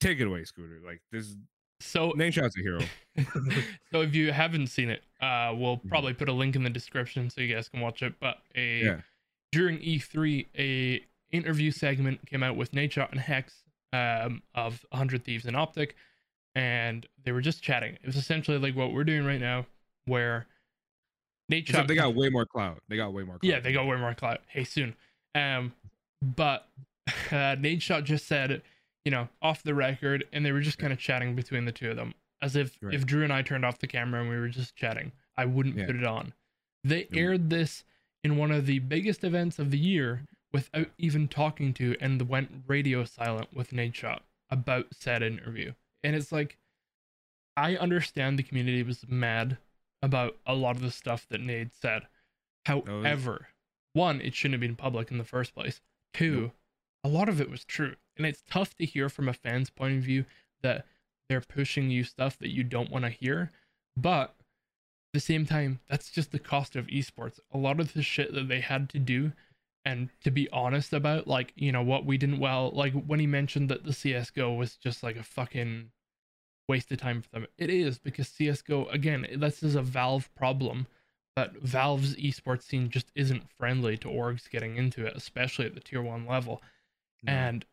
take 0.00 0.20
it 0.20 0.26
away, 0.26 0.44
Scooter. 0.44 0.80
Like 0.84 1.00
this. 1.12 1.36
So 1.80 2.12
Nadeshot's 2.12 2.54
a 2.58 2.62
hero. 2.62 2.80
so 3.90 4.02
if 4.02 4.14
you 4.14 4.32
haven't 4.32 4.66
seen 4.66 4.90
it, 4.90 5.02
uh, 5.20 5.54
we'll 5.56 5.78
Mhm. 5.78 5.88
probably 5.88 6.12
put 6.12 6.28
a 6.28 6.32
link 6.32 6.54
in 6.54 6.62
the 6.62 6.68
description 6.70 7.30
so 7.30 7.40
you 7.40 7.54
guys 7.54 7.68
can 7.70 7.80
watch 7.80 8.02
it. 8.02 8.14
But 8.20 8.42
a 8.54 8.84
Yeah. 8.84 9.00
during 9.50 9.78
E3, 9.78 10.46
a 10.58 11.06
interview 11.34 11.70
segment 11.70 12.26
came 12.26 12.42
out 12.42 12.56
with 12.56 12.72
Nadeshot 12.72 13.10
and 13.12 13.20
HECZ 13.20 13.64
um, 13.92 14.42
of 14.54 14.84
100 14.90 15.24
Thieves 15.24 15.46
and 15.46 15.56
Optic, 15.56 15.96
and 16.54 17.06
they 17.24 17.32
were 17.32 17.40
just 17.40 17.62
chatting. 17.62 17.94
It 17.94 18.06
was 18.06 18.16
essentially 18.16 18.58
like 18.58 18.76
what 18.76 18.92
we're 18.92 19.04
doing 19.04 19.24
right 19.24 19.40
now, 19.40 19.66
where 20.04 20.46
Nadeshot 21.50 21.70
Except 21.70 21.88
they 21.88 21.94
got 21.94 22.14
way 22.14 22.28
more 22.28 22.46
clout. 22.46 22.80
They 22.88 22.96
got 22.96 23.12
way 23.12 23.24
more. 23.24 23.38
Clout. 23.38 23.50
yeah, 23.50 23.60
they 23.60 23.72
got 23.72 23.86
way 23.86 23.96
more 23.96 24.14
clout. 24.14 24.40
Hey, 24.48 24.64
soon. 24.64 24.94
Um, 25.34 25.72
but 26.22 26.68
uh, 27.08 27.56
Nadeshot 27.56 28.04
just 28.04 28.26
said, 28.26 28.62
you 29.04 29.10
know, 29.10 29.28
off 29.42 29.62
the 29.62 29.74
record, 29.74 30.24
and 30.32 30.44
they 30.44 30.52
were 30.52 30.60
just 30.60 30.78
kind 30.78 30.92
of 30.92 30.98
chatting 30.98 31.34
between 31.34 31.64
the 31.64 31.72
two 31.72 31.90
of 31.90 31.96
them, 31.96 32.14
as 32.42 32.56
if 32.56 32.76
Right. 32.80 32.94
if 32.94 33.06
Drew 33.06 33.24
and 33.24 33.32
I 33.32 33.42
turned 33.42 33.64
off 33.64 33.78
the 33.78 33.86
camera 33.86 34.20
and 34.20 34.30
we 34.30 34.36
were 34.38 34.48
just 34.48 34.76
chatting, 34.76 35.12
I 35.36 35.44
wouldn't 35.46 35.76
Yeah. 35.76 35.86
put 35.86 35.96
it 35.96 36.04
on. 36.04 36.34
They 36.84 37.08
Yeah. 37.10 37.20
aired 37.20 37.50
this 37.50 37.84
in 38.22 38.36
one 38.36 38.50
of 38.52 38.66
the 38.66 38.78
biggest 38.80 39.24
events 39.24 39.58
of 39.58 39.70
the 39.70 39.78
year 39.78 40.26
without 40.52 40.90
even 40.98 41.26
talking 41.28 41.72
to, 41.74 41.96
and 42.00 42.20
went 42.28 42.64
radio 42.66 43.04
silent 43.04 43.52
with 43.54 43.70
Nadeshot 43.70 44.20
about 44.50 44.94
said 44.94 45.22
interview. 45.22 45.72
And 46.02 46.14
it's 46.16 46.32
like, 46.32 46.58
I 47.56 47.76
understand 47.76 48.38
the 48.38 48.42
community 48.42 48.82
was 48.82 49.06
mad 49.08 49.58
about 50.02 50.36
a 50.46 50.54
lot 50.54 50.76
of 50.76 50.82
the 50.82 50.90
stuff 50.90 51.26
that 51.30 51.40
Nade 51.40 51.72
said. 51.72 52.06
Oh, 52.68 52.82
However, 52.86 53.48
one, 53.92 54.20
it 54.20 54.34
shouldn't 54.34 54.54
have 54.54 54.68
been 54.68 54.76
public 54.76 55.10
in 55.10 55.18
the 55.18 55.24
first 55.24 55.54
place. 55.54 55.80
Two, 56.14 56.52
a 57.04 57.08
lot 57.08 57.28
of 57.28 57.40
it 57.40 57.50
was 57.50 57.64
true. 57.64 57.94
And 58.16 58.26
it's 58.26 58.42
tough 58.50 58.76
to 58.76 58.84
hear 58.84 59.08
from 59.08 59.28
a 59.28 59.32
fan's 59.32 59.70
point 59.70 59.96
of 59.96 60.04
view 60.04 60.24
that 60.62 60.86
they're 61.28 61.40
pushing 61.40 61.90
you 61.90 62.04
stuff 62.04 62.38
that 62.38 62.50
you 62.54 62.62
don't 62.62 62.90
want 62.90 63.04
to 63.04 63.10
hear. 63.10 63.50
But 63.96 64.30
at 64.30 65.14
the 65.14 65.20
same 65.20 65.46
time, 65.46 65.80
that's 65.88 66.10
just 66.10 66.32
the 66.32 66.38
cost 66.38 66.76
of 66.76 66.86
esports. 66.86 67.40
A 67.52 67.58
lot 67.58 67.80
of 67.80 67.94
the 67.94 68.02
shit 68.02 68.34
that 68.34 68.48
they 68.48 68.60
had 68.60 68.88
to 68.90 68.98
do 68.98 69.32
and 69.84 70.10
to 70.22 70.30
be 70.30 70.48
honest 70.50 70.92
about, 70.92 71.26
like, 71.26 71.52
you 71.56 71.72
know, 71.72 71.82
what 71.82 72.04
we 72.04 72.18
didn't 72.18 72.38
well, 72.38 72.70
like 72.74 72.92
when 72.92 73.20
he 73.20 73.26
mentioned 73.26 73.68
that 73.70 73.84
the 73.84 73.92
CSGO 73.92 74.56
was 74.56 74.76
just 74.76 75.02
like 75.02 75.16
a 75.16 75.22
fucking 75.22 75.90
waste 76.70 76.90
of 76.92 76.98
time 76.98 77.20
for 77.20 77.28
them. 77.30 77.46
It 77.58 77.68
is 77.70 77.98
because 77.98 78.28
CSGO, 78.28 78.92
again, 78.92 79.26
this 79.36 79.62
is 79.62 79.74
a 79.74 79.82
Valve 79.82 80.32
problem 80.34 80.86
but 81.36 81.54
Valve's 81.62 82.16
esports 82.16 82.64
scene 82.64 82.90
just 82.90 83.10
isn't 83.14 83.48
friendly 83.56 83.96
to 83.98 84.08
orgs 84.08 84.50
getting 84.50 84.76
into 84.76 85.06
it, 85.06 85.16
especially 85.16 85.64
at 85.64 85.74
the 85.74 85.80
tier 85.80 86.02
one 86.02 86.26
level. 86.26 86.60
No. 87.22 87.32
And 87.32 87.64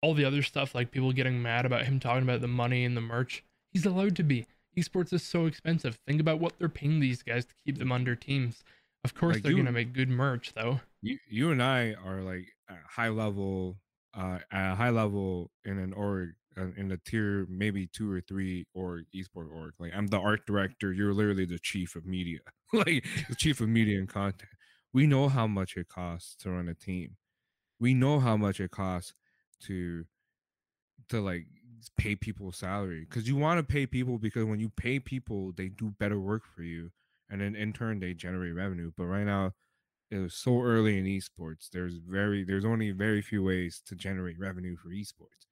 all 0.00 0.14
the 0.14 0.24
other 0.24 0.42
stuff, 0.42 0.74
like 0.76 0.90
people 0.92 1.12
getting 1.12 1.42
mad 1.42 1.66
about 1.66 1.84
him 1.86 1.98
talking 1.98 2.22
about 2.22 2.40
the 2.40 2.46
money 2.48 2.84
and 2.84 2.96
the 2.96 3.00
merch, 3.00 3.42
he's 3.72 3.84
allowed 3.84 4.14
to 4.16 4.22
be. 4.22 4.46
Esports 4.78 5.12
is 5.12 5.22
so 5.24 5.44
expensive. 5.46 5.98
Think 6.06 6.20
about 6.20 6.38
what 6.40 6.54
they're 6.58 6.68
paying 6.68 7.00
these 7.00 7.22
guys 7.22 7.44
to 7.46 7.54
keep 7.66 7.78
them 7.78 7.90
under 7.92 8.14
teams. 8.14 8.62
Of 9.02 9.14
course, 9.14 9.34
Like, 9.34 9.42
they're 9.42 9.52
you- 9.52 9.58
gonna 9.58 9.72
make 9.72 9.92
good 9.92 10.08
merch 10.08 10.52
though. 10.54 10.80
you 11.02 11.18
you 11.28 11.50
and 11.50 11.62
I 11.62 11.94
are 11.94 12.22
like 12.22 12.46
high 12.90 13.08
level, 13.08 13.76
uh, 14.14 14.38
at 14.52 14.72
a 14.72 14.74
high 14.76 14.90
level 14.90 15.50
in 15.64 15.78
an 15.78 15.92
org 15.92 16.36
in 16.56 16.92
a 16.92 16.96
tier 16.96 17.46
maybe 17.48 17.86
two 17.86 18.10
or 18.10 18.20
three 18.20 18.66
or 18.74 19.02
esport 19.14 19.52
org. 19.52 19.74
Like 19.78 19.92
I'm 19.94 20.08
the 20.08 20.18
art 20.18 20.46
director. 20.46 20.92
You're 20.92 21.14
literally 21.14 21.44
the 21.46 21.58
chief 21.58 21.96
of 21.96 22.06
media, 22.06 22.40
like 22.72 23.04
the 23.28 23.34
chief 23.36 23.60
of 23.60 23.68
media 23.68 23.98
and 23.98 24.08
content. 24.08 24.50
We 24.92 25.06
know 25.06 25.28
how 25.28 25.46
much 25.46 25.76
it 25.76 25.88
costs 25.88 26.36
to 26.42 26.50
run 26.50 26.68
a 26.68 26.74
team. 26.74 27.16
We 27.80 27.94
know 27.94 28.20
how 28.20 28.36
much 28.36 28.60
it 28.60 28.70
costs 28.70 29.14
to 29.66 30.04
to 31.08 31.20
like 31.20 31.46
pay 31.98 32.16
people 32.16 32.50
salary 32.52 33.06
because 33.08 33.28
you 33.28 33.36
want 33.36 33.58
to 33.58 33.72
pay 33.72 33.86
people 33.86 34.18
because 34.18 34.44
when 34.44 34.60
you 34.60 34.70
pay 34.70 34.98
people 34.98 35.52
they 35.56 35.68
do 35.68 35.90
better 35.98 36.18
work 36.18 36.42
for 36.54 36.62
you 36.62 36.90
and 37.28 37.40
then 37.40 37.54
in 37.54 37.72
turn 37.72 38.00
they 38.00 38.14
generate 38.14 38.54
revenue 38.54 38.90
but 38.96 39.04
right 39.04 39.24
now 39.24 39.52
it 40.10 40.18
was 40.18 40.34
so 40.34 40.62
early 40.62 40.98
in 40.98 41.04
esports 41.04 41.68
there's 41.72 41.98
very 41.98 42.42
there's 42.42 42.64
only 42.64 42.90
very 42.90 43.20
few 43.20 43.42
ways 43.42 43.82
to 43.84 43.94
generate 43.94 44.38
revenue 44.38 44.76
for 44.76 44.88
esports 44.88 45.44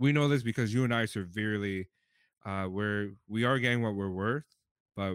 we 0.00 0.10
know 0.10 0.26
this 0.26 0.42
because 0.42 0.74
you 0.74 0.82
and 0.82 0.92
i 0.92 1.04
severely 1.04 1.86
uh 2.44 2.66
we're 2.68 3.10
we 3.28 3.44
are 3.44 3.60
getting 3.60 3.82
what 3.82 3.94
we're 3.94 4.10
worth 4.10 4.44
but 4.96 5.14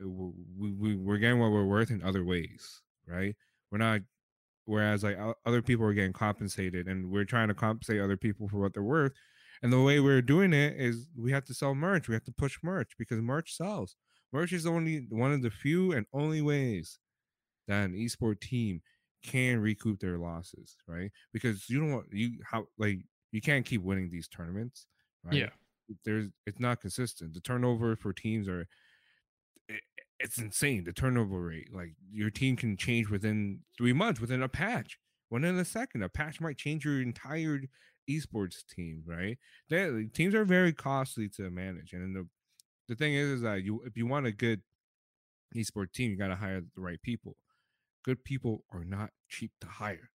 we, 0.00 0.72
we 0.72 0.96
we're 0.96 1.18
getting 1.18 1.38
what 1.38 1.52
we're 1.52 1.64
worth 1.64 1.90
in 1.92 2.02
other 2.02 2.24
ways 2.24 2.82
right? 3.06 3.36
We're 3.70 3.78
not 3.78 4.00
whereas 4.66 5.04
like 5.04 5.18
other 5.44 5.62
people 5.62 5.84
are 5.84 5.92
getting 5.92 6.12
compensated 6.12 6.88
and 6.88 7.10
we're 7.10 7.24
trying 7.24 7.48
to 7.48 7.54
compensate 7.54 8.00
other 8.00 8.16
people 8.16 8.48
for 8.48 8.58
what 8.58 8.72
they're 8.72 8.82
worth 8.82 9.12
and 9.62 9.72
the 9.72 9.80
way 9.80 10.00
we're 10.00 10.22
doing 10.22 10.52
it 10.54 10.74
is 10.78 11.06
we 11.16 11.32
have 11.32 11.44
to 11.46 11.54
sell 11.54 11.74
merch 11.74 12.08
we 12.08 12.14
have 12.14 12.24
to 12.24 12.32
push 12.32 12.58
merch 12.62 12.92
because 12.98 13.20
merch 13.20 13.56
sells. 13.56 13.96
Merch 14.32 14.52
is 14.52 14.66
only 14.66 15.06
one 15.10 15.32
of 15.32 15.42
the 15.42 15.50
few 15.50 15.92
and 15.92 16.06
only 16.12 16.42
ways 16.42 16.98
that 17.68 17.84
an 17.84 17.94
esport 17.94 18.40
team 18.40 18.82
can 19.22 19.60
recoup 19.60 20.00
their 20.00 20.18
losses 20.18 20.76
right? 20.86 21.10
Because 21.32 21.68
you 21.68 21.80
don't 21.80 21.92
want 21.92 22.06
you 22.10 22.38
how 22.50 22.66
like 22.78 23.00
you 23.34 23.40
can't 23.40 23.66
keep 23.66 23.82
winning 23.82 24.10
these 24.10 24.28
tournaments 24.28 24.86
right? 25.24 25.34
Yeah. 25.34 25.48
there's 26.04 26.28
it's 26.46 26.60
not 26.60 26.80
consistent. 26.80 27.34
The 27.34 27.40
turnover 27.40 27.96
for 27.96 28.12
teams 28.12 28.48
are 28.48 28.66
it, 29.68 29.80
it's 30.20 30.38
insane 30.38 30.84
the 30.84 30.92
turnover 30.92 31.40
rate 31.40 31.74
like 31.74 31.94
your 32.12 32.30
team 32.30 32.56
can 32.56 32.76
change 32.76 33.10
within 33.10 33.60
three 33.76 33.92
months 33.92 34.20
within 34.20 34.42
a 34.42 34.48
patch 34.48 34.98
within 35.30 35.58
a 35.58 35.64
second 35.64 36.02
a 36.02 36.08
patch 36.08 36.40
might 36.40 36.56
change 36.56 36.84
your 36.84 37.00
entire 37.00 37.60
esports 38.08 38.64
team 38.66 39.02
right? 39.06 39.38
They, 39.70 40.08
teams 40.12 40.34
are 40.34 40.44
very 40.44 40.72
costly 40.72 41.28
to 41.30 41.50
manage 41.50 41.92
and 41.92 42.14
the 42.14 42.28
the 42.88 42.94
thing 42.94 43.14
is 43.14 43.28
is 43.28 43.40
that 43.40 43.64
you 43.64 43.82
if 43.86 43.96
you 43.96 44.06
want 44.06 44.26
a 44.26 44.32
good 44.32 44.62
esports 45.56 45.92
team 45.92 46.10
you 46.10 46.16
got 46.16 46.28
to 46.28 46.36
hire 46.36 46.60
the 46.60 46.80
right 46.80 47.00
people. 47.02 47.36
Good 48.04 48.22
people 48.22 48.64
are 48.70 48.84
not 48.84 49.10
cheap 49.30 49.50
to 49.62 49.66
hire. 49.66 50.10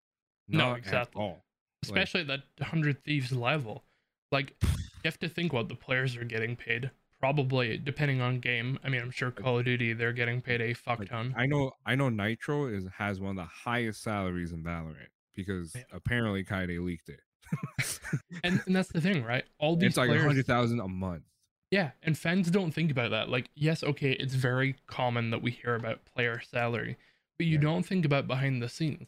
No, 0.48 0.74
exactly. 0.74 1.20
at 1.20 1.26
all 1.26 1.44
Especially 1.84 2.22
at 2.22 2.28
that 2.28 2.66
hundred 2.66 3.04
thieves 3.04 3.32
level. 3.32 3.84
Like 4.32 4.56
you 4.62 4.68
have 5.06 5.20
to 5.20 5.30
think 5.30 5.54
what 5.54 5.70
the 5.70 5.76
players 5.76 6.16
are 6.18 6.24
getting 6.26 6.56
paid. 6.56 6.92
Probably 7.20 7.78
depending 7.78 8.22
on 8.22 8.40
game. 8.40 8.80
I 8.84 8.90
mean, 8.90 9.02
I'm 9.02 9.12
sure 9.12 9.30
Call 9.32 9.60
of 9.60 9.66
Duty 9.66 9.94
they're 9.94 10.14
getting 10.14 10.42
paid 10.42 10.62
a 10.62 10.74
fuck 10.74 11.00
Like, 11.00 11.10
ton. 11.10 11.34
I 11.38 11.46
know 11.48 11.72
I 11.86 11.96
know 11.96 12.10
nitr0 12.10 12.76
is 12.78 12.86
has 12.98 13.20
one 13.20 13.32
of 13.32 13.36
the 13.38 13.44
highest 13.50 14.02
salaries 14.04 14.52
in 14.54 14.64
Valorant 14.64 15.08
because 15.36 15.74
Yeah. 15.76 15.84
apparently 15.92 16.44
Kaide 16.44 16.80
leaked 16.80 17.10
it. 17.10 17.20
and, 18.44 18.62
and 18.66 18.76
that's 18.76 18.90
the 18.92 19.02
thing, 19.02 19.24
right? 19.24 19.44
All 19.60 19.76
these 19.76 19.88
it's 19.90 19.98
like 19.98 20.08
players, 20.10 20.24
hundred 20.24 20.46
thousand 20.46 20.80
a 20.82 20.88
month. 20.88 21.24
yeah, 21.72 21.92
and 22.04 22.18
fans 22.18 22.50
don't 22.52 22.72
think 22.72 22.92
about 22.92 23.12
that. 23.12 23.30
Like, 23.30 23.50
yes, 23.56 23.84
okay, 23.84 24.12
it's 24.12 24.34
very 24.36 24.76
common 24.88 25.32
that 25.32 25.42
we 25.42 25.52
hear 25.52 25.76
about 25.76 26.06
player 26.06 26.40
salary, 26.42 26.98
but 27.38 27.48
you 27.48 27.56
Yeah. 27.56 27.62
don't 27.62 27.84
think 27.86 28.06
about 28.06 28.28
behind 28.28 28.62
the 28.62 28.70
scenes. 28.70 29.08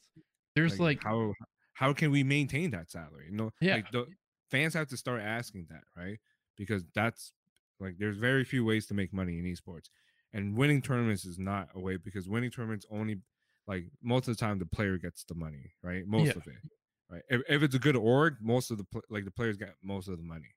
There's 0.56 0.80
like, 0.80 1.04
how 1.04 1.34
how 1.82 1.94
can 1.94 2.12
we 2.12 2.24
maintain 2.24 2.70
that 2.70 2.92
salary? 2.92 3.26
You 3.32 3.36
know, 3.36 3.52
Yeah. 3.60 3.74
like 3.74 3.92
the 3.92 4.06
fans 4.52 4.76
have 4.76 4.88
to 4.90 4.98
start 4.98 5.20
asking 5.20 5.66
that, 5.72 5.84
right? 5.98 6.20
Because 6.56 6.84
that's 6.94 7.34
like 7.80 7.96
there's 7.98 8.18
very 8.18 8.44
few 8.44 8.64
ways 8.64 8.86
to 8.86 8.94
make 8.94 9.12
money 9.12 9.40
in 9.40 9.46
esports, 9.46 9.90
and 10.32 10.56
winning 10.56 10.84
tournaments 10.84 11.26
is 11.26 11.40
not 11.40 11.70
a 11.74 11.80
way 11.80 11.98
because 11.98 12.30
winning 12.30 12.52
tournaments 12.52 12.86
only 12.92 13.18
like 13.66 13.86
most 14.04 14.28
of 14.28 14.38
the 14.38 14.40
time 14.40 14.60
the 14.60 14.66
player 14.68 15.00
gets 15.00 15.24
the 15.24 15.34
money, 15.34 15.74
right? 15.82 16.06
Most 16.06 16.28
Yeah. 16.28 16.34
of 16.38 16.48
it, 16.48 16.54
right? 17.10 17.24
If, 17.30 17.42
if 17.50 17.64
it's 17.64 17.74
a 17.74 17.80
good 17.80 17.96
org, 17.96 18.36
most 18.42 18.70
of 18.70 18.78
the 18.78 18.86
like 19.10 19.26
the 19.26 19.32
players 19.32 19.58
get 19.58 19.74
most 19.82 20.08
of 20.08 20.18
the 20.18 20.24
money, 20.24 20.54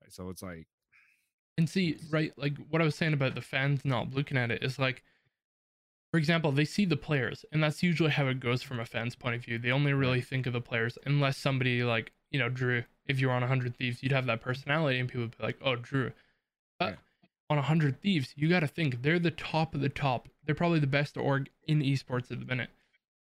right? 0.00 0.12
So 0.12 0.30
it's 0.30 0.42
like 0.42 0.68
and 1.58 1.68
see, 1.68 1.98
right, 2.10 2.32
like 2.36 2.56
what 2.70 2.80
I 2.80 2.84
was 2.84 2.94
saying 2.94 3.12
about 3.12 3.34
the 3.34 3.42
fans 3.42 3.84
not 3.84 4.14
looking 4.14 4.36
at 4.36 4.52
it 4.52 4.62
is 4.62 4.78
like, 4.78 5.02
for 6.14 6.18
example, 6.18 6.52
they 6.52 6.64
see 6.64 6.84
the 6.84 6.96
players, 6.96 7.44
and 7.50 7.60
that's 7.60 7.82
usually 7.82 8.12
how 8.12 8.28
it 8.28 8.38
goes 8.38 8.62
from 8.62 8.78
a 8.78 8.84
fan's 8.84 9.16
point 9.16 9.34
of 9.34 9.44
view. 9.44 9.58
They 9.58 9.72
only 9.72 9.92
really 9.92 10.20
think 10.20 10.46
of 10.46 10.52
the 10.52 10.60
players, 10.60 10.96
unless 11.04 11.36
somebody 11.36 11.82
like, 11.82 12.12
you 12.30 12.38
know, 12.38 12.48
Drew, 12.48 12.84
if 13.08 13.18
you 13.18 13.26
were 13.26 13.32
on 13.32 13.40
100 13.42 13.76
Thieves, 13.76 14.00
you'd 14.00 14.12
have 14.12 14.26
that 14.26 14.40
personality, 14.40 15.00
and 15.00 15.08
people 15.08 15.22
would 15.22 15.36
be 15.36 15.42
like, 15.42 15.58
oh, 15.60 15.74
Drew. 15.74 16.12
But 16.78 16.90
Yeah. 16.90 17.26
on 17.50 17.58
100 17.58 18.00
Thieves, 18.00 18.32
you 18.36 18.48
got 18.48 18.60
to 18.60 18.68
think 18.68 19.02
they're 19.02 19.18
the 19.18 19.32
top 19.32 19.74
of 19.74 19.80
the 19.80 19.88
top. 19.88 20.28
They're 20.44 20.54
probably 20.54 20.78
the 20.78 20.86
best 20.86 21.16
org 21.16 21.50
in 21.66 21.80
esports 21.80 22.30
at 22.30 22.38
the 22.38 22.46
minute. 22.46 22.70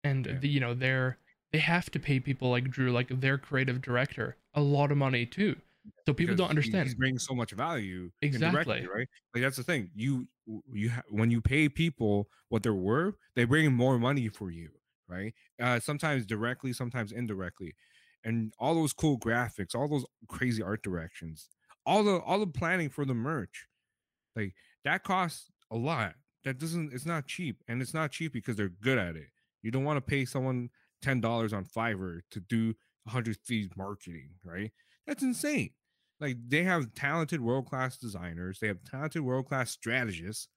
And, 0.04 0.26
Yeah. 0.26 0.40
the, 0.40 0.50
you 0.50 0.60
know, 0.60 0.74
they're, 0.74 1.18
they 1.54 1.60
have 1.60 1.92
to 1.92 1.98
pay 1.98 2.20
people 2.20 2.50
like 2.50 2.70
Drew, 2.70 2.92
like 2.92 3.08
their 3.22 3.38
creative 3.38 3.82
director, 3.82 4.36
a 4.54 4.60
lot 4.60 4.92
of 4.92 4.98
money 4.98 5.26
too. 5.26 5.56
So 6.06 6.14
people 6.14 6.36
don't 6.36 6.50
understand. 6.50 6.88
He's 6.88 6.96
bringing 6.96 7.20
so 7.20 7.34
much 7.34 7.52
value 7.52 8.12
Exactly. 8.22 8.88
right? 8.94 9.08
Like 9.34 9.44
that's 9.44 9.58
the 9.58 9.64
thing. 9.64 9.90
You 9.96 10.28
you 10.72 10.90
ha- 10.92 11.04
when 11.10 11.32
you 11.32 11.42
pay 11.42 11.70
people 11.70 12.28
what 12.50 12.64
they're 12.64 12.74
worth, 12.74 13.16
they 13.36 13.46
bring 13.46 13.72
more 13.74 13.98
money 13.98 14.28
for 14.28 14.52
you, 14.52 14.70
right? 15.08 15.34
Uh, 15.62 15.80
sometimes 15.80 16.26
directly, 16.26 16.74
sometimes 16.74 17.12
indirectly, 17.12 17.76
and 18.24 18.54
all 18.60 18.76
those 18.76 18.94
cool 18.94 19.18
graphics, 19.20 19.74
all 19.76 19.88
those 19.88 20.06
crazy 20.28 20.62
art 20.62 20.84
directions, 20.84 21.50
all 21.86 22.04
the 22.04 22.20
all 22.20 22.40
the 22.40 22.48
planning 22.48 22.90
for 22.90 23.06
the 23.06 23.14
merch, 23.14 23.68
like 24.36 24.54
that 24.84 25.04
costs 25.04 25.50
a 25.72 25.76
lot. 25.76 26.14
That 26.44 26.58
doesn't. 26.58 26.94
It's 26.94 27.06
not 27.06 27.28
cheap, 27.28 27.64
and 27.68 27.82
it's 27.82 27.94
not 27.94 28.12
cheap 28.12 28.34
because 28.34 28.56
they're 28.56 28.70
good 28.70 28.98
at 28.98 29.16
it. 29.16 29.28
You 29.62 29.72
don't 29.72 29.84
want 29.84 29.98
to 29.98 30.02
pay 30.02 30.26
someone 30.26 30.70
ten 31.02 31.22
dollars 31.22 31.54
on 31.54 31.66
Fiverr 31.66 32.22
to 32.32 32.40
do 32.40 32.74
hundred 33.08 33.38
thieves 33.46 33.70
marketing, 33.76 34.32
right? 34.44 34.72
That's 35.12 35.24
insane. 35.24 35.72
like 36.22 36.38
they 36.48 36.64
have 36.64 36.94
talented 36.94 37.42
world 37.42 37.66
class 37.66 37.98
designers, 37.98 38.60
they 38.60 38.68
have 38.68 38.82
talented 38.90 39.24
world 39.24 39.46
class 39.46 39.70
strategists, 39.70 40.48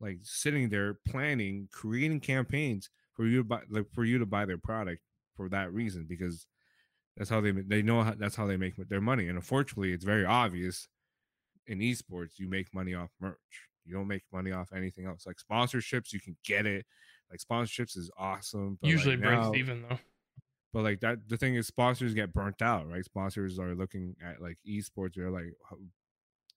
like 0.00 0.20
sitting 0.22 0.70
there 0.70 0.94
planning, 1.06 1.68
creating 1.70 2.20
campaigns 2.20 2.88
for 3.12 3.26
you 3.26 3.38
to 3.38 3.44
buy, 3.44 3.60
like 3.68 3.84
for 3.92 4.06
you 4.06 4.18
to 4.18 4.24
buy 4.24 4.46
their 4.46 4.56
product 4.56 5.02
for 5.36 5.50
that 5.50 5.74
reason 5.74 6.06
because 6.08 6.46
that's 7.18 7.28
how 7.28 7.42
they 7.42 7.50
they 7.50 7.82
know 7.82 8.02
how, 8.02 8.14
that's 8.14 8.34
how 8.34 8.46
they 8.46 8.56
make 8.56 8.76
their 8.88 9.02
money. 9.02 9.28
And 9.28 9.36
unfortunately, 9.36 9.92
it's 9.92 10.06
very 10.06 10.24
obvious 10.24 10.88
in 11.66 11.80
esports 11.80 12.38
you 12.38 12.48
make 12.48 12.72
money 12.72 12.94
off 12.94 13.10
merch. 13.20 13.36
You 13.84 13.92
don't 13.92 14.08
make 14.08 14.22
money 14.32 14.52
off 14.52 14.72
anything 14.74 15.04
else. 15.04 15.26
Like 15.26 15.36
sponsorships, 15.36 16.14
you 16.14 16.20
can 16.20 16.34
get 16.46 16.64
it. 16.64 16.86
Like 17.30 17.40
sponsorships 17.40 17.94
is 17.98 18.10
awesome. 18.16 18.78
Usually 18.80 19.16
like 19.16 19.24
breaks 19.26 19.48
now, 19.48 19.54
even 19.54 19.82
though. 19.82 19.98
But 20.72 20.84
like 20.84 21.00
that, 21.00 21.28
the 21.28 21.36
thing 21.36 21.54
is, 21.54 21.66
sponsors 21.66 22.14
get 22.14 22.32
burnt 22.32 22.60
out, 22.60 22.88
right? 22.90 23.04
Sponsors 23.04 23.58
are 23.58 23.74
looking 23.74 24.16
at 24.22 24.42
like 24.42 24.58
esports. 24.68 25.14
They're 25.14 25.30
like, 25.30 25.54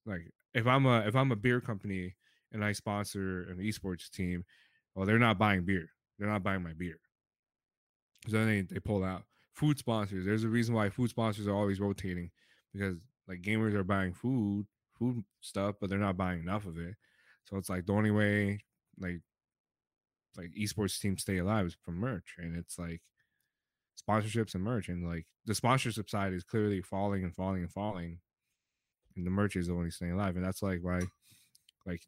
like 0.05 0.31
if 0.53 0.67
I'm 0.67 0.85
a 0.85 0.99
if 1.01 1.15
I'm 1.15 1.31
a 1.31 1.35
beer 1.35 1.61
company 1.61 2.15
and 2.51 2.63
I 2.63 2.73
sponsor 2.73 3.43
an 3.43 3.57
esports 3.57 4.09
team, 4.09 4.43
well, 4.95 5.05
they're 5.05 5.19
not 5.19 5.37
buying 5.37 5.63
beer. 5.63 5.89
They're 6.19 6.29
not 6.29 6.43
buying 6.43 6.63
my 6.63 6.73
beer. 6.73 6.99
So 8.27 8.37
then 8.37 8.47
they, 8.47 8.61
they 8.61 8.79
pull 8.79 9.03
out 9.03 9.23
food 9.53 9.77
sponsors. 9.79 10.25
There's 10.25 10.43
a 10.43 10.49
reason 10.49 10.75
why 10.75 10.89
food 10.89 11.09
sponsors 11.09 11.47
are 11.47 11.55
always 11.55 11.79
rotating 11.79 12.31
because 12.73 12.97
like 13.27 13.41
gamers 13.41 13.73
are 13.73 13.83
buying 13.83 14.13
food, 14.13 14.67
food 14.97 15.23
stuff, 15.39 15.75
but 15.79 15.89
they're 15.89 15.99
not 15.99 16.17
buying 16.17 16.41
enough 16.41 16.65
of 16.65 16.77
it. 16.77 16.95
So 17.45 17.57
it's 17.57 17.69
like 17.69 17.85
the 17.85 17.93
only 17.93 18.11
way 18.11 18.63
like 18.99 19.21
like 20.37 20.51
esports 20.59 20.99
teams 20.99 21.21
stay 21.21 21.37
alive 21.37 21.65
is 21.65 21.77
from 21.81 21.95
merch. 21.95 22.35
And 22.37 22.55
it's 22.55 22.77
like 22.77 23.01
sponsorships 24.07 24.55
and 24.55 24.63
merch. 24.63 24.89
And 24.89 25.07
like 25.07 25.25
the 25.45 25.55
sponsorship 25.55 26.09
side 26.09 26.33
is 26.33 26.43
clearly 26.43 26.81
falling 26.81 27.23
and 27.23 27.33
falling 27.35 27.61
and 27.61 27.71
falling. 27.71 28.19
And 29.15 29.25
the 29.25 29.31
merch 29.31 29.55
is 29.55 29.67
the 29.67 29.73
only 29.73 29.91
staying 29.91 30.13
alive. 30.13 30.35
And 30.35 30.45
that's 30.45 30.61
like 30.63 30.79
why 30.81 31.01
like 31.85 32.01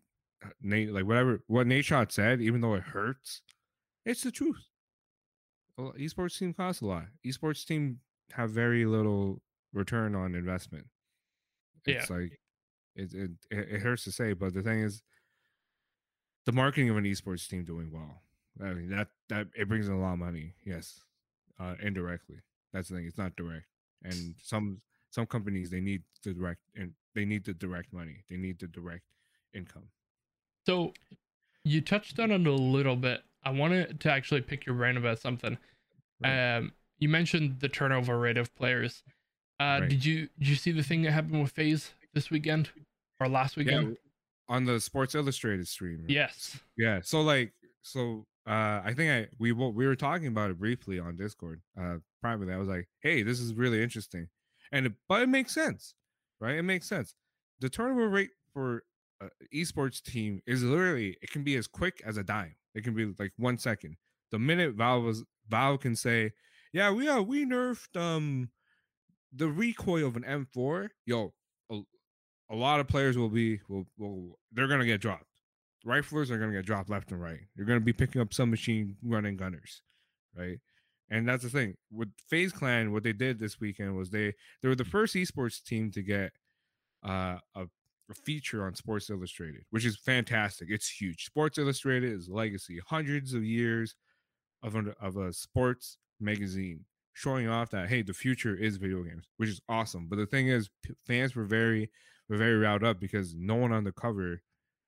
uh, 0.46 0.50
Nate 0.62 0.92
like 0.94 1.06
whatever 1.06 1.42
what 1.48 1.68
Nadeshot 1.68 2.12
said, 2.12 2.42
even 2.42 2.62
though 2.62 2.76
it 2.76 2.84
hurts, 2.84 3.42
it's 4.06 4.24
the 4.24 4.32
truth. 4.32 4.64
Well, 5.78 5.94
esports 5.98 6.38
team 6.38 6.54
costs 6.54 6.82
a 6.82 6.86
lot. 6.86 7.06
Esports 7.26 7.66
team 7.66 8.00
have 8.32 8.52
very 8.52 8.86
little 8.86 9.42
return 9.74 10.16
on 10.16 10.36
investment. 10.36 10.86
It's 11.86 12.10
Yeah. 12.10 12.16
like 12.16 12.40
it, 12.96 13.14
it 13.14 13.32
it 13.50 13.82
hurts 13.82 14.04
to 14.04 14.12
say, 14.12 14.34
but 14.34 14.54
the 14.54 14.62
thing 14.62 14.82
is, 14.82 15.02
the 16.46 16.52
marketing 16.52 16.90
of 16.90 16.98
an 16.98 17.06
esports 17.06 17.48
team 17.50 17.66
doing 17.66 17.92
well. 17.92 18.22
I 18.62 18.74
mean 18.74 18.90
that 18.90 19.08
that 19.30 19.48
it 19.56 19.68
brings 19.68 19.88
in 19.88 19.94
a 19.96 20.00
lot 20.00 20.14
of 20.14 20.20
money. 20.20 20.54
Yes, 20.64 21.02
uh, 21.60 21.76
indirectly. 21.82 22.38
That's 22.72 22.90
the 22.90 22.96
thing. 22.96 23.06
It's 23.06 23.18
not 23.18 23.36
direct, 23.36 23.68
and 24.04 24.36
some 24.42 24.80
some 25.12 25.26
companies 25.26 25.70
they 25.70 25.80
need 25.82 26.02
the 26.24 26.34
direct 26.34 26.60
and 26.76 26.94
they 27.14 27.26
need 27.26 27.44
the 27.46 27.54
direct 27.54 27.94
money. 27.94 28.24
They 28.30 28.38
need 28.38 28.60
the 28.60 28.68
direct 28.68 29.04
income. 29.54 29.90
So 30.66 30.94
you 31.64 31.82
touched 31.82 32.20
on 32.20 32.32
it 32.32 32.48
a 32.48 32.52
little 32.52 32.96
bit. 32.96 33.24
I 33.44 33.52
wanted 33.52 34.00
to 34.02 34.12
actually 34.12 34.42
pick 34.42 34.66
your 34.66 34.76
brain 34.76 34.98
about 34.98 35.20
something. 35.20 35.58
Right. 36.24 36.56
Um, 36.58 36.72
you 37.00 37.10
mentioned 37.10 37.58
the 37.60 37.70
turnover 37.70 38.18
rate 38.18 38.38
of 38.38 38.54
players. 38.56 39.04
Uh, 39.60 39.80
Right. 39.82 39.90
Did 39.90 40.04
you 40.06 40.30
did 40.40 40.48
you 40.48 40.56
see 40.56 40.72
the 40.72 40.84
thing 40.84 41.04
that 41.04 41.12
happened 41.12 41.42
with 41.42 41.52
FaZe 41.52 41.94
this 42.14 42.30
weekend 42.32 42.70
or 43.20 43.28
last 43.28 43.56
Yeah, 43.56 43.64
weekend? 43.64 43.98
on 44.50 44.66
the 44.66 44.80
Sports 44.80 45.14
Illustrated 45.16 45.68
stream. 45.68 46.06
Yes. 46.08 46.60
Yeah. 46.76 47.02
So 47.04 47.22
like 47.22 47.54
so 47.84 48.26
uh 48.48 48.82
I 48.84 48.94
think 48.96 49.12
I 49.12 49.34
we 49.40 49.52
we 49.52 49.88
were 49.88 49.96
talking 49.96 50.28
about 50.28 50.52
it 50.52 50.60
briefly 50.60 51.00
on 51.00 51.16
Discord. 51.16 51.62
Uh 51.80 51.98
privately. 52.22 52.54
I 52.54 52.58
was 52.58 52.68
like, 52.68 52.88
"Hey, 53.02 53.24
this 53.24 53.40
is 53.40 53.54
really 53.54 53.82
interesting." 53.82 54.28
And 54.72 54.88
it, 54.88 54.94
but 55.08 55.22
it 55.22 55.30
makes 55.30 55.54
sense. 55.54 55.94
Right? 56.40 56.56
It 56.56 56.64
makes 56.64 56.88
sense. 56.88 57.16
The 57.60 57.70
turnover 57.70 58.10
rate 58.10 58.32
for 58.54 58.84
a 59.22 59.28
esports 59.56 60.02
team 60.02 60.42
is 60.46 60.64
literally 60.64 61.18
it 61.22 61.32
can 61.32 61.44
be 61.44 61.56
as 61.56 61.68
quick 61.68 62.02
as 62.06 62.18
a 62.18 62.24
dime. 62.24 62.56
It 62.76 62.84
can 62.84 62.96
be 62.96 63.14
like 63.20 63.32
1 63.38 63.58
second. 63.60 63.98
The 64.32 64.40
minute 64.40 64.76
Valve 64.76 65.04
was 65.04 65.24
Valve 65.48 65.80
can 65.82 65.96
say, 65.96 66.32
"Yeah, 66.74 66.92
we 66.92 67.08
uh, 67.08 67.22
we 67.22 67.46
nerfed 67.46 67.96
um 68.00 68.50
the 69.32 69.48
recoil 69.48 70.08
of 70.08 70.18
an 70.18 70.24
M4." 70.24 70.90
Yo, 71.06 71.34
a, 71.72 71.80
a 72.50 72.56
lot 72.56 72.80
of 72.80 72.88
players 72.88 73.18
will 73.18 73.30
be 73.30 73.62
will 73.70 73.86
will 73.98 74.40
they're 74.52 74.68
to 74.68 74.86
get 74.86 75.02
dropped 75.02 75.28
riflers 75.86 76.30
are 76.30 76.38
going 76.38 76.52
to 76.52 76.58
get 76.58 76.66
dropped 76.66 76.90
left 76.90 77.12
and 77.12 77.22
right. 77.22 77.42
You're 77.56 77.66
going 77.66 77.80
to 77.80 77.86
be 77.86 77.94
picking 77.94 78.22
up 78.22 78.34
some 78.34 78.50
machine 78.50 78.96
running 79.04 79.38
gunners, 79.38 79.82
right? 80.36 80.60
And 81.10 81.28
that's 81.28 81.44
the 81.44 81.50
thing 81.50 81.76
with 81.92 82.10
FaZe 82.30 82.52
Clan. 82.52 82.92
What 82.92 83.04
they 83.04 83.14
did 83.14 83.40
this 83.40 83.60
weekend 83.60 83.96
was 83.96 84.10
they 84.10 84.34
they 84.62 84.70
were 84.70 84.76
the 84.76 84.86
first 84.86 85.16
esports 85.16 85.64
team 85.64 85.92
to 85.92 86.02
get 86.02 86.32
uh, 87.06 87.38
a, 87.56 87.66
a 88.10 88.14
feature 88.14 88.66
on 88.66 88.76
Sports 88.76 89.10
Illustrated, 89.10 89.64
which 89.70 89.86
is 89.86 89.98
fantastic. 89.98 90.70
It's 90.72 90.90
huge. 90.90 91.26
Sports 91.26 91.58
Illustrated 91.58 92.12
is 92.12 92.30
legacy, 92.30 92.80
hundreds 92.88 93.34
of 93.34 93.44
years 93.44 93.96
of 94.64 94.76
of 95.02 95.18
a 95.18 95.34
sports 95.34 95.98
magazine 96.20 96.86
showing 97.14 97.48
off 97.48 97.70
that 97.72 97.90
hey, 97.90 98.02
the 98.02 98.14
future 98.14 98.56
is 98.56 98.78
video 98.78 99.04
games, 99.04 99.26
which 99.38 99.50
is 99.50 99.62
awesome. 99.70 100.08
But 100.10 100.16
the 100.16 100.26
thing 100.26 100.48
is, 100.48 100.70
p- 100.84 100.94
fans 101.06 101.36
were 101.36 101.46
very 101.46 101.92
were 102.30 102.38
very 102.38 102.58
riled 102.58 102.84
up 102.84 103.00
because 103.00 103.36
no 103.36 103.56
one 103.56 103.72
on 103.72 103.84
the 103.84 103.92
cover 103.92 104.42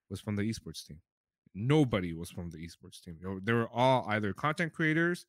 was 0.09 0.21
from 0.21 0.35
the 0.35 0.43
esports 0.43 0.85
team. 0.85 0.99
Nobody 1.53 2.13
was 2.13 2.29
from 2.29 2.49
the 2.49 2.57
esports 2.57 3.01
team. 3.01 3.17
They 3.43 3.53
were- 3.53 3.69
all 3.69 4.05
either 4.09 4.33
content 4.33 4.73
creators 4.73 5.25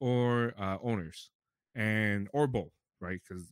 or 0.00 0.52
uh, 0.58 0.78
owners, 0.82 1.30
and 1.74 2.28
or 2.32 2.46
both, 2.46 2.72
right? 3.00 3.20
Because 3.26 3.46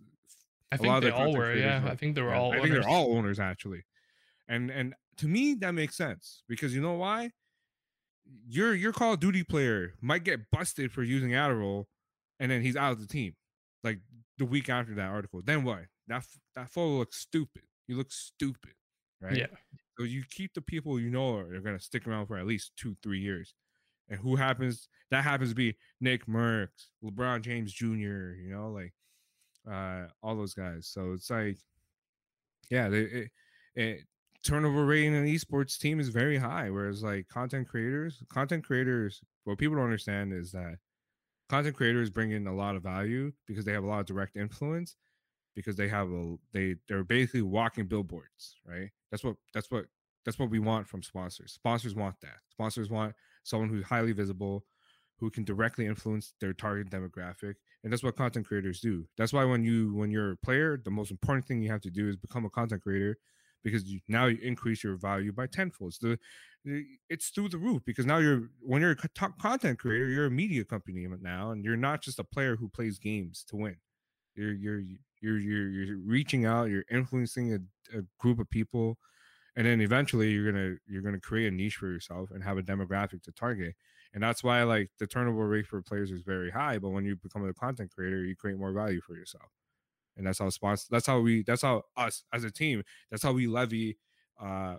I 0.72 0.76
think 0.76 1.00
they 1.02 1.10
the 1.10 1.16
all 1.16 1.32
were. 1.34 1.54
Yeah. 1.54 1.82
were- 1.82 1.90
I 1.90 1.94
think 1.96 2.14
they 2.14 2.22
were 2.22 2.30
yeah, 2.30 2.38
all. 2.38 2.52
I 2.52 2.56
think 2.56 2.70
owners. 2.72 2.84
they're 2.84 2.92
all 2.92 3.16
owners 3.16 3.40
actually, 3.40 3.84
and 4.48 4.70
and 4.70 4.94
to 5.18 5.28
me 5.28 5.54
that 5.54 5.72
makes 5.72 5.96
sense 5.96 6.42
because 6.48 6.74
you 6.74 6.80
know 6.80 6.94
why? 6.94 7.30
Your 8.48 8.74
your 8.74 8.92
Call 8.92 9.14
of 9.14 9.20
Duty 9.20 9.42
player 9.42 9.94
might 10.00 10.22
get 10.24 10.50
busted 10.50 10.92
for 10.92 11.02
using 11.02 11.30
Adderall, 11.30 11.86
and 12.38 12.50
then 12.50 12.62
he's 12.62 12.76
out 12.76 12.92
of 12.92 13.00
the 13.00 13.06
team, 13.06 13.34
like 13.82 14.00
the 14.38 14.44
week 14.44 14.68
after 14.68 14.94
that 14.94 15.08
article. 15.08 15.40
Then 15.44 15.64
what? 15.64 15.84
That 16.06 16.24
that 16.54 16.70
photo 16.70 16.98
looks 16.98 17.16
stupid. 17.18 17.62
You 17.88 17.96
look 17.96 18.12
stupid, 18.12 18.74
right? 19.20 19.36
Yeah. 19.36 19.46
So 20.00 20.04
you 20.04 20.22
keep 20.30 20.54
the 20.54 20.62
people 20.62 20.98
you 20.98 21.10
know 21.10 21.34
are 21.36 21.54
are 21.54 21.60
gonna 21.60 21.78
stick 21.78 22.06
around 22.06 22.24
for 22.24 22.38
at 22.38 22.46
least 22.46 22.72
two, 22.74 22.96
three 23.02 23.20
years. 23.20 23.52
And 24.08 24.18
who 24.18 24.36
happens 24.36 24.88
that 25.10 25.24
happens 25.24 25.50
to 25.50 25.54
be 25.54 25.76
Nickmercs, 26.02 26.86
LeBron 27.04 27.42
James 27.42 27.70
Jr., 27.70 28.32
you 28.40 28.48
know, 28.48 28.70
like 28.70 28.94
uh 29.70 30.06
all 30.22 30.36
those 30.36 30.54
guys. 30.54 30.88
So 30.90 31.12
it's 31.12 31.28
like 31.28 31.58
yeah, 32.70 32.88
they, 32.88 33.00
it, 33.00 33.30
it 33.74 34.00
turnover 34.42 34.86
rate 34.86 35.04
in 35.04 35.12
an 35.12 35.26
esports 35.26 35.78
team 35.78 36.00
is 36.00 36.08
very 36.08 36.38
high. 36.38 36.70
Whereas 36.70 37.02
like 37.02 37.28
content 37.28 37.68
creators, 37.68 38.22
content 38.30 38.64
creators, 38.64 39.20
what 39.44 39.58
people 39.58 39.76
don't 39.76 39.84
understand 39.84 40.32
is 40.32 40.50
that 40.52 40.78
content 41.50 41.76
creators 41.76 42.08
bring 42.08 42.30
in 42.30 42.46
a 42.46 42.54
lot 42.54 42.74
of 42.74 42.82
value 42.82 43.32
because 43.46 43.66
they 43.66 43.72
have 43.72 43.84
a 43.84 43.86
lot 43.86 44.00
of 44.00 44.06
direct 44.06 44.34
influence 44.34 44.96
because 45.54 45.76
they 45.76 45.88
have 45.88 46.10
a 46.10 46.36
they 46.52 46.76
they're 46.88 47.04
basically 47.04 47.42
walking 47.42 47.86
billboards, 47.86 48.56
right? 48.66 48.90
That's 49.10 49.24
what 49.24 49.36
that's 49.54 49.70
what 49.70 49.86
that's 50.24 50.38
what 50.38 50.50
we 50.50 50.58
want 50.58 50.86
from 50.86 51.02
sponsors. 51.02 51.52
Sponsors 51.52 51.94
want 51.94 52.16
that. 52.22 52.38
Sponsors 52.50 52.90
want 52.90 53.14
someone 53.42 53.68
who's 53.68 53.84
highly 53.84 54.12
visible, 54.12 54.64
who 55.18 55.30
can 55.30 55.44
directly 55.44 55.86
influence 55.86 56.34
their 56.40 56.52
target 56.52 56.90
demographic, 56.90 57.54
and 57.82 57.92
that's 57.92 58.02
what 58.02 58.16
content 58.16 58.46
creators 58.46 58.80
do. 58.80 59.06
That's 59.16 59.32
why 59.32 59.44
when 59.44 59.64
you 59.64 59.94
when 59.94 60.10
you're 60.10 60.32
a 60.32 60.36
player, 60.36 60.80
the 60.82 60.90
most 60.90 61.10
important 61.10 61.46
thing 61.46 61.62
you 61.62 61.70
have 61.70 61.80
to 61.82 61.90
do 61.90 62.08
is 62.08 62.16
become 62.16 62.44
a 62.44 62.50
content 62.50 62.82
creator 62.82 63.16
because 63.62 63.84
you, 63.84 64.00
now 64.08 64.26
you 64.26 64.38
increase 64.42 64.82
your 64.82 64.96
value 64.96 65.32
by 65.32 65.46
tenfold. 65.46 65.90
It's 65.90 65.98
the 65.98 66.18
it's 67.08 67.30
through 67.30 67.48
the 67.48 67.58
roof 67.58 67.82
because 67.86 68.06
now 68.06 68.18
you're 68.18 68.50
when 68.60 68.82
you're 68.82 68.90
a 68.92 68.96
co- 68.96 69.34
content 69.40 69.78
creator, 69.78 70.08
you're 70.08 70.26
a 70.26 70.30
media 70.30 70.64
company 70.64 71.06
now, 71.20 71.50
and 71.50 71.64
you're 71.64 71.76
not 71.76 72.02
just 72.02 72.18
a 72.18 72.24
player 72.24 72.56
who 72.56 72.68
plays 72.68 72.98
games 72.98 73.44
to 73.48 73.56
win. 73.56 73.76
You're 74.34 74.52
you're 74.52 74.82
you're 75.20 75.38
you're, 75.38 75.68
you're 75.68 75.98
reaching 75.98 76.46
out. 76.46 76.70
You're 76.70 76.84
influencing 76.90 77.52
a, 77.54 77.98
a 77.98 78.02
group 78.18 78.38
of 78.38 78.48
people, 78.50 78.98
and 79.56 79.66
then 79.66 79.80
eventually 79.80 80.30
you're 80.30 80.50
gonna 80.50 80.76
you're 80.86 81.02
gonna 81.02 81.20
create 81.20 81.52
a 81.52 81.54
niche 81.54 81.76
for 81.76 81.86
yourself 81.86 82.30
and 82.30 82.42
have 82.42 82.58
a 82.58 82.62
demographic 82.62 83.22
to 83.24 83.32
target. 83.32 83.74
And 84.12 84.22
that's 84.22 84.42
why 84.42 84.62
like 84.64 84.90
the 84.98 85.06
turnover 85.06 85.46
rate 85.46 85.66
for 85.66 85.80
players 85.82 86.10
is 86.10 86.22
very 86.22 86.50
high. 86.50 86.78
But 86.78 86.90
when 86.90 87.04
you 87.04 87.16
become 87.16 87.46
a 87.48 87.54
content 87.54 87.90
creator, 87.94 88.24
you 88.24 88.34
create 88.34 88.58
more 88.58 88.72
value 88.72 89.00
for 89.00 89.14
yourself. 89.14 89.50
And 90.16 90.26
that's 90.26 90.38
how 90.40 90.50
sponsor. 90.50 90.86
That's 90.90 91.06
how 91.06 91.20
we. 91.20 91.42
That's 91.42 91.62
how 91.62 91.84
us 91.96 92.24
as 92.32 92.44
a 92.44 92.50
team. 92.50 92.82
That's 93.10 93.22
how 93.22 93.32
we 93.32 93.46
levy 93.46 93.98
uh, 94.40 94.76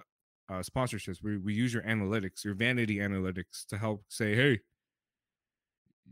uh, 0.50 0.62
sponsorships. 0.62 1.24
We 1.24 1.38
we 1.38 1.54
use 1.54 1.74
your 1.74 1.84
analytics, 1.84 2.44
your 2.44 2.54
vanity 2.54 2.98
analytics, 2.98 3.66
to 3.70 3.78
help 3.78 4.04
say, 4.10 4.36
hey, 4.36 4.60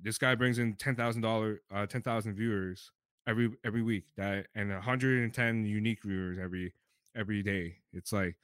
this 0.01 0.17
guy 0.17 0.35
brings 0.35 0.57
in 0.57 0.75
ten 0.75 0.95
thousand 0.95 1.25
uh, 1.25 1.85
ten 1.87 2.01
thousand 2.01 2.35
viewers 2.35 2.91
every 3.29 3.51
every 3.63 3.81
week. 3.81 4.05
That 4.17 4.47
and 4.55 4.71
hundred 4.73 5.23
and 5.23 5.33
ten 5.33 5.65
unique 5.65 6.03
viewers 6.03 6.39
every 6.41 6.73
every 7.15 7.43
day. 7.43 7.77
It's 7.93 8.11
like 8.11 8.35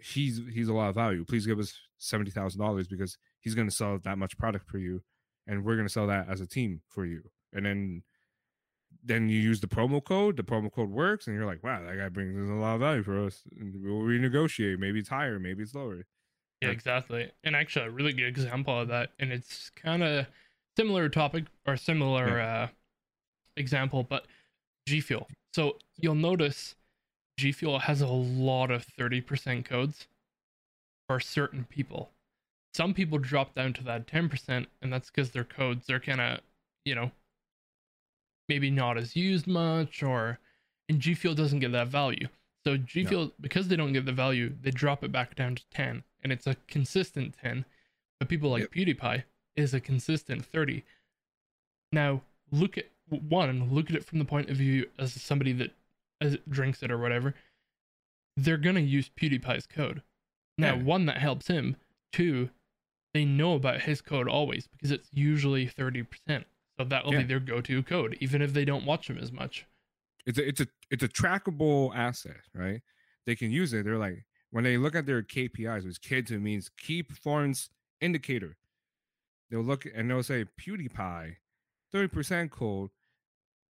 he's 0.00 0.40
he's 0.52 0.68
a 0.68 0.74
lot 0.74 0.90
of 0.90 0.94
value. 0.94 1.24
Please 1.24 1.46
give 1.46 1.58
us 1.58 1.74
seventy 1.98 2.30
thousand 2.30 2.60
dollars 2.60 2.86
because 2.86 3.16
he's 3.40 3.54
going 3.54 3.68
to 3.68 3.74
sell 3.74 3.98
that 4.04 4.18
much 4.18 4.36
product 4.36 4.68
for 4.68 4.78
you, 4.78 5.02
and 5.46 5.64
we're 5.64 5.76
going 5.76 5.88
to 5.88 5.92
sell 5.92 6.06
that 6.06 6.28
as 6.28 6.40
a 6.40 6.46
team 6.46 6.82
for 6.88 7.06
you. 7.06 7.22
And 7.52 7.64
then 7.66 8.02
then 9.02 9.28
you 9.28 9.38
use 9.38 9.60
the 9.60 9.66
promo 9.66 10.02
code. 10.02 10.36
The 10.36 10.42
promo 10.42 10.72
code 10.72 10.90
works, 10.90 11.26
and 11.26 11.36
you're 11.36 11.46
like, 11.46 11.64
wow, 11.64 11.82
that 11.82 11.96
guy 11.96 12.08
brings 12.08 12.36
us 12.36 12.50
a 12.50 12.54
lot 12.54 12.74
of 12.74 12.80
value 12.80 13.02
for 13.02 13.24
us. 13.26 13.42
And 13.58 13.74
we'll 13.82 14.02
renegotiate. 14.02 14.78
Maybe 14.78 15.00
it's 15.00 15.08
higher, 15.08 15.38
maybe 15.38 15.62
it's 15.62 15.74
lower. 15.74 16.06
Yeah, 16.60 16.70
exactly. 16.70 17.30
And 17.42 17.54
actually, 17.54 17.86
a 17.86 17.90
really 17.90 18.12
good 18.12 18.26
example 18.26 18.78
of 18.80 18.88
that, 18.88 19.10
and 19.18 19.32
it's 19.32 19.70
kind 19.70 20.02
of 20.02 20.26
similar 20.76 21.08
topic 21.08 21.44
or 21.66 21.76
similar 21.76 22.38
yeah. 22.38 22.62
uh, 22.62 22.66
example, 23.56 24.02
but 24.02 24.26
G 24.86 25.00
Fuel. 25.00 25.28
So 25.52 25.78
you'll 25.96 26.14
notice 26.14 26.74
G 27.38 27.52
Fuel 27.52 27.80
has 27.80 28.00
a 28.00 28.06
lot 28.06 28.70
of 28.70 28.86
30% 28.86 29.64
codes 29.64 30.06
for 31.08 31.20
certain 31.20 31.64
people. 31.68 32.10
Some 32.74 32.94
people 32.94 33.18
drop 33.18 33.54
down 33.54 33.72
to 33.74 33.84
that 33.84 34.06
10%, 34.06 34.66
and 34.82 34.92
that's 34.92 35.10
because 35.10 35.30
their 35.30 35.44
codes 35.44 35.88
are 35.90 36.00
kind 36.00 36.20
of, 36.20 36.40
you 36.84 36.94
know, 36.94 37.12
maybe 38.48 38.70
not 38.70 38.98
as 38.98 39.14
used 39.14 39.46
much, 39.46 40.02
or 40.02 40.38
and 40.88 41.00
G 41.00 41.14
Fuel 41.14 41.34
doesn't 41.34 41.60
get 41.60 41.72
that 41.72 41.88
value. 41.88 42.28
So 42.66 42.76
G 42.76 43.04
Fuel, 43.04 43.26
no. 43.26 43.32
because 43.40 43.68
they 43.68 43.76
don't 43.76 43.92
get 43.92 44.06
the 44.06 44.12
value, 44.12 44.52
they 44.60 44.70
drop 44.70 45.04
it 45.04 45.12
back 45.12 45.34
down 45.34 45.54
to 45.54 45.62
10, 45.70 46.02
and 46.22 46.32
it's 46.32 46.46
a 46.46 46.56
consistent 46.66 47.36
10. 47.40 47.64
But 48.18 48.28
people 48.28 48.50
like 48.50 48.62
yep. 48.62 48.72
PewDiePie 48.72 49.24
is 49.56 49.74
a 49.74 49.80
consistent 49.80 50.44
30. 50.44 50.84
Now, 51.92 52.22
look 52.50 52.78
at 52.78 52.86
one, 53.08 53.68
look 53.72 53.90
at 53.90 53.96
it 53.96 54.04
from 54.04 54.18
the 54.18 54.24
point 54.24 54.50
of 54.50 54.56
view 54.56 54.86
as 54.98 55.12
somebody 55.12 55.52
that 55.52 55.74
as 56.20 56.36
drinks 56.48 56.82
it 56.82 56.90
or 56.90 56.98
whatever. 56.98 57.34
They're 58.36 58.56
going 58.56 58.74
to 58.76 58.80
use 58.80 59.10
PewDiePie's 59.20 59.66
code. 59.66 60.02
Now, 60.58 60.74
yeah. 60.74 60.82
one 60.82 61.06
that 61.06 61.18
helps 61.18 61.46
him, 61.46 61.76
two, 62.12 62.50
they 63.12 63.24
know 63.24 63.54
about 63.54 63.82
his 63.82 64.00
code 64.00 64.28
always 64.28 64.66
because 64.66 64.90
it's 64.90 65.08
usually 65.12 65.66
30%. 65.66 66.06
So 66.76 66.84
that 66.84 67.04
will 67.04 67.12
yeah. 67.12 67.20
be 67.20 67.24
their 67.24 67.40
go-to 67.40 67.82
code 67.82 68.16
even 68.20 68.42
if 68.42 68.52
they 68.52 68.64
don't 68.64 68.84
watch 68.84 69.08
him 69.08 69.18
as 69.18 69.30
much. 69.30 69.66
It's 70.26 70.38
a 70.38 70.48
it's 70.48 70.60
a 70.60 70.66
it's 70.90 71.02
a 71.02 71.08
trackable 71.08 71.94
asset, 71.94 72.40
right? 72.54 72.80
They 73.26 73.36
can 73.36 73.50
use 73.50 73.72
it. 73.72 73.84
They're 73.84 73.98
like 73.98 74.24
when 74.50 74.64
they 74.64 74.76
look 74.76 74.96
at 74.96 75.06
their 75.06 75.22
KPIs, 75.22 75.84
which 75.84 76.00
kids 76.00 76.30
it 76.30 76.40
means 76.40 76.70
key 76.76 77.02
performance 77.02 77.68
indicator. 78.00 78.56
They'll 79.50 79.60
look 79.60 79.86
and 79.94 80.10
they'll 80.10 80.22
say 80.22 80.46
PewDiePie, 80.60 81.36
30% 81.94 82.50
code 82.50 82.90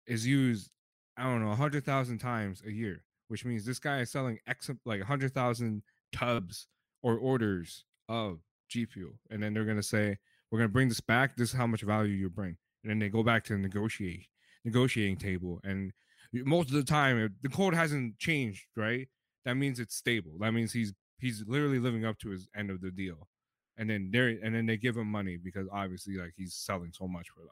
is 0.06 0.26
used, 0.26 0.70
I 1.16 1.24
don't 1.24 1.42
know, 1.42 1.48
100,000 1.48 2.18
times 2.18 2.62
a 2.66 2.72
year, 2.72 3.04
which 3.28 3.44
means 3.44 3.64
this 3.64 3.78
guy 3.78 4.00
is 4.00 4.10
selling 4.10 4.38
X 4.46 4.70
like 4.84 5.00
100,000 5.00 5.82
tubs 6.12 6.68
or 7.02 7.18
orders 7.18 7.84
of 8.08 8.38
G 8.68 8.86
Fuel. 8.86 9.12
And 9.30 9.42
then 9.42 9.52
they're 9.52 9.64
going 9.64 9.76
to 9.76 9.82
say, 9.82 10.16
we're 10.50 10.58
going 10.58 10.70
to 10.70 10.72
bring 10.72 10.88
this 10.88 11.00
back. 11.00 11.36
This 11.36 11.50
is 11.50 11.54
how 11.54 11.66
much 11.66 11.82
value 11.82 12.14
you 12.14 12.30
bring. 12.30 12.56
And 12.82 12.90
then 12.90 12.98
they 12.98 13.08
go 13.08 13.22
back 13.22 13.44
to 13.44 13.52
the 13.52 13.58
negotiate 13.58 14.26
negotiating 14.64 15.16
table. 15.16 15.60
And 15.64 15.92
most 16.32 16.70
of 16.70 16.76
the 16.76 16.84
time, 16.84 17.34
the 17.42 17.48
code 17.48 17.74
hasn't 17.74 18.18
changed, 18.18 18.66
right? 18.76 19.08
That 19.44 19.54
means 19.56 19.78
it's 19.78 19.94
stable. 19.94 20.32
That 20.40 20.52
means 20.52 20.72
he's 20.72 20.92
he's 21.18 21.44
literally 21.46 21.78
living 21.78 22.04
up 22.04 22.18
to 22.18 22.30
his 22.30 22.48
end 22.56 22.70
of 22.70 22.80
the 22.80 22.90
deal. 22.90 23.28
And 23.76 23.88
then 23.90 24.10
they 24.12 24.38
and 24.42 24.54
then 24.54 24.66
they 24.66 24.76
give 24.76 24.96
him 24.96 25.08
money 25.08 25.36
because 25.36 25.68
obviously 25.72 26.16
like 26.16 26.32
he's 26.36 26.54
selling 26.54 26.92
so 26.92 27.06
much 27.06 27.28
for 27.28 27.40
them. 27.40 27.50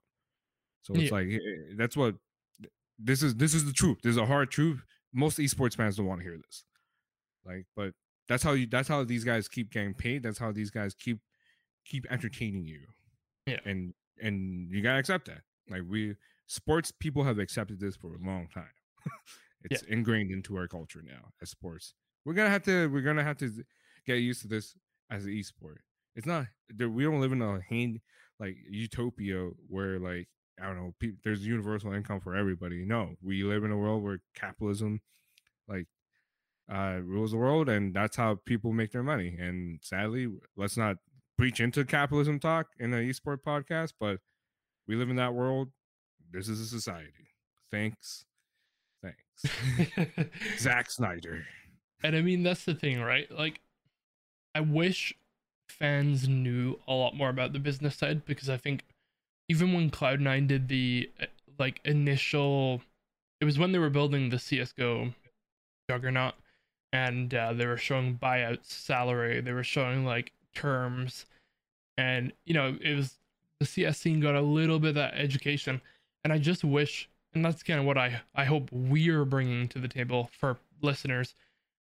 So 0.84 0.92
it's 0.94 1.04
yeah. 1.04 1.10
like 1.10 1.26
eh, 1.28 1.36
eh, 1.36 1.74
that's 1.76 1.96
what 1.96 2.14
this 2.98 3.22
is. 3.22 3.34
This 3.34 3.54
is 3.54 3.64
the 3.64 3.72
truth. 3.72 3.98
This 4.02 4.12
is 4.12 4.18
a 4.18 4.26
hard 4.26 4.50
truth. 4.50 4.82
Most 5.12 5.38
esports 5.38 5.74
fans 5.76 5.96
don't 5.96 6.06
want 6.06 6.20
to 6.20 6.24
hear 6.24 6.36
this. 6.36 6.64
Like, 7.44 7.66
but 7.74 7.94
that's 8.28 8.42
how 8.42 8.52
you. 8.52 8.66
That's 8.66 8.88
how 8.88 9.02
these 9.02 9.24
guys 9.24 9.48
keep 9.48 9.72
getting 9.72 9.94
paid. 9.94 10.22
That's 10.22 10.38
how 10.38 10.52
these 10.52 10.70
guys 10.70 10.94
keep 10.94 11.20
keep 11.86 12.06
entertaining 12.10 12.66
you. 12.66 12.80
Yeah. 13.46 13.60
And 13.64 13.94
and 14.20 14.70
you 14.70 14.82
gotta 14.82 14.98
accept 14.98 15.26
that. 15.26 15.40
Like 15.70 15.82
we 15.88 16.16
sports 16.46 16.92
people 16.92 17.24
have 17.24 17.38
accepted 17.38 17.80
this 17.80 17.96
for 17.96 18.14
a 18.14 18.26
long 18.26 18.48
time. 18.52 18.64
it's 19.64 19.82
yeah. 19.82 19.94
ingrained 19.94 20.30
into 20.30 20.56
our 20.56 20.68
culture 20.68 21.02
now 21.02 21.30
as 21.40 21.48
sports. 21.48 21.94
We're 22.26 22.34
gonna 22.34 22.50
have 22.50 22.64
to. 22.64 22.88
We're 22.88 23.02
gonna 23.02 23.24
have 23.24 23.38
to 23.38 23.50
get 24.06 24.16
used 24.16 24.42
to 24.42 24.48
this 24.48 24.74
as 25.10 25.24
an 25.24 25.32
esport. 25.32 25.76
It's 26.14 26.26
not. 26.26 26.46
We 26.78 27.04
don't 27.04 27.20
live 27.20 27.32
in 27.32 27.40
a 27.40 27.60
hand 27.60 28.00
like 28.38 28.56
utopia 28.68 29.50
where 29.68 29.98
like 29.98 30.28
I 30.60 30.66
don't 30.66 30.76
know, 30.76 30.94
pe- 31.00 31.16
there's 31.24 31.46
universal 31.46 31.92
income 31.92 32.20
for 32.20 32.36
everybody. 32.36 32.84
No, 32.84 33.16
we 33.22 33.42
live 33.42 33.64
in 33.64 33.72
a 33.72 33.76
world 33.76 34.02
where 34.02 34.20
capitalism, 34.34 35.00
like, 35.68 35.86
uh, 36.72 37.00
rules 37.02 37.32
the 37.32 37.36
world, 37.36 37.68
and 37.68 37.94
that's 37.94 38.16
how 38.16 38.38
people 38.46 38.72
make 38.72 38.92
their 38.92 39.02
money. 39.02 39.36
And 39.38 39.80
sadly, 39.82 40.28
let's 40.56 40.76
not 40.76 40.96
preach 41.36 41.60
into 41.60 41.84
capitalism 41.84 42.38
talk 42.38 42.68
in 42.78 42.94
an 42.94 43.08
esport 43.08 43.38
podcast, 43.46 43.94
but 43.98 44.20
we 44.86 44.96
live 44.96 45.10
in 45.10 45.16
that 45.16 45.34
world. 45.34 45.70
This 46.30 46.48
is 46.48 46.60
a 46.60 46.66
society. 46.66 47.30
Thanks. 47.70 48.24
Thanks. 49.02 50.30
Zack 50.58 50.90
Snyder. 50.90 51.44
And 52.02 52.14
I 52.14 52.22
mean, 52.22 52.42
that's 52.42 52.64
the 52.64 52.74
thing, 52.74 53.00
right? 53.00 53.30
Like, 53.30 53.60
I 54.54 54.60
wish 54.60 55.14
fans 55.68 56.28
knew 56.28 56.78
a 56.86 56.94
lot 56.94 57.16
more 57.16 57.28
about 57.28 57.52
the 57.52 57.58
business 57.58 57.96
side 57.96 58.24
because 58.24 58.48
I 58.48 58.56
think 58.56 58.84
even 59.48 59.72
when 59.72 59.90
Cloud9 59.90 60.46
did 60.46 60.68
the 60.68 61.10
uh, 61.20 61.26
like 61.58 61.80
initial 61.84 62.82
it 63.40 63.44
was 63.44 63.58
when 63.58 63.72
they 63.72 63.78
were 63.78 63.90
building 63.90 64.30
the 64.30 64.38
CS:GO 64.38 65.12
juggernaut 65.88 66.34
and 66.92 67.34
uh, 67.34 67.52
they 67.52 67.66
were 67.66 67.76
showing 67.76 68.18
buyouts 68.22 68.66
salary, 68.66 69.40
they 69.40 69.52
were 69.52 69.64
showing 69.64 70.04
like 70.04 70.32
terms 70.54 71.26
and 71.96 72.32
you 72.44 72.54
know, 72.54 72.76
it 72.80 72.94
was 72.94 73.18
the 73.60 73.66
CS 73.66 73.98
scene 73.98 74.20
got 74.20 74.34
a 74.34 74.40
little 74.40 74.78
bit 74.78 74.90
of 74.90 74.94
that 74.96 75.14
education 75.14 75.80
and 76.22 76.32
I 76.32 76.38
just 76.38 76.64
wish 76.64 77.08
and 77.34 77.44
that's 77.44 77.62
kind 77.62 77.80
of 77.80 77.86
what 77.86 77.98
I 77.98 78.22
I 78.34 78.44
hope 78.44 78.70
we're 78.72 79.24
bringing 79.24 79.68
to 79.68 79.78
the 79.78 79.88
table 79.88 80.30
for 80.38 80.58
listeners. 80.82 81.34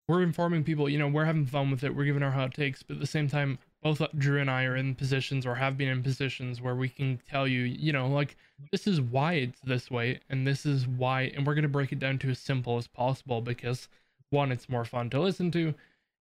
We're 0.08 0.24
informing 0.24 0.64
people, 0.64 0.88
you 0.88 0.98
know, 0.98 1.08
we're 1.08 1.26
having 1.26 1.46
fun 1.46 1.70
with 1.70 1.84
it, 1.84 1.96
we're 1.96 2.06
giving 2.06 2.24
our 2.24 2.32
hot 2.32 2.54
takes, 2.54 2.82
but 2.82 2.96
at 2.96 3.00
the 3.00 3.08
same 3.08 3.28
time 3.28 3.60
both 3.84 4.02
Drew 4.18 4.42
and 4.42 4.50
I 4.50 4.64
are 4.64 4.76
in 4.76 4.96
positions 4.96 5.46
or 5.46 5.56
have 5.56 5.78
been 5.78 5.88
in 5.88 6.04
positions 6.04 6.62
where 6.62 6.76
we 6.76 6.90
can 6.90 7.20
tell 7.30 7.48
you, 7.48 7.62
you 7.62 7.94
know, 7.94 8.08
like 8.08 8.36
this 8.72 8.88
is 8.88 9.00
why 9.00 9.34
it's 9.34 9.60
this 9.62 9.92
way 9.92 10.20
and 10.30 10.46
this 10.46 10.66
is 10.66 10.88
why 10.88 11.32
and 11.36 11.46
we're 11.46 11.54
going 11.54 11.64
to 11.64 11.70
break 11.70 11.92
it 11.92 12.00
down 12.00 12.18
to 12.20 12.30
as 12.30 12.40
simple 12.40 12.78
as 12.78 12.88
possible 12.88 13.42
because 13.42 13.88
one 14.30 14.52
it's 14.52 14.68
more 14.68 14.84
fun 14.84 15.10
to 15.12 15.22
listen 15.22 15.52
to 15.52 15.74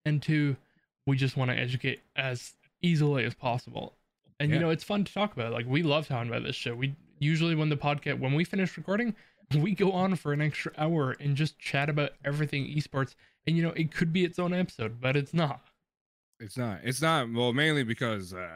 and 0.05 0.21
two 0.21 0.55
we 1.05 1.15
just 1.15 1.37
want 1.37 1.51
to 1.51 1.57
educate 1.57 2.01
as 2.15 2.53
easily 2.81 3.25
as 3.25 3.33
possible. 3.33 3.93
And 4.39 4.49
yeah. 4.49 4.55
you 4.55 4.61
know, 4.61 4.69
it's 4.69 4.83
fun 4.83 5.03
to 5.03 5.13
talk 5.13 5.33
about. 5.33 5.53
Like 5.53 5.65
we 5.67 5.83
love 5.83 6.07
talking 6.07 6.29
about 6.29 6.43
this 6.43 6.55
shit. 6.55 6.77
We 6.77 6.95
usually 7.19 7.55
when 7.55 7.69
the 7.69 7.77
podcast 7.77 8.19
when 8.19 8.33
we 8.33 8.43
finish 8.43 8.77
recording, 8.77 9.15
we 9.57 9.73
go 9.73 9.91
on 9.91 10.15
for 10.15 10.33
an 10.33 10.41
extra 10.41 10.71
hour 10.77 11.15
and 11.19 11.35
just 11.35 11.59
chat 11.59 11.89
about 11.89 12.11
everything 12.25 12.65
esports. 12.65 13.15
And 13.45 13.57
you 13.57 13.63
know, 13.63 13.73
it 13.75 13.91
could 13.93 14.13
be 14.13 14.23
its 14.23 14.39
own 14.39 14.53
episode, 14.53 15.01
but 15.01 15.15
it's 15.15 15.33
not. 15.33 15.61
It's 16.43 16.57
not. 16.57 16.81
It's 16.83 17.01
not. 17.01 17.31
Well, 17.31 17.53
mainly 17.53 17.83
because 17.83 18.33
uh, 18.33 18.49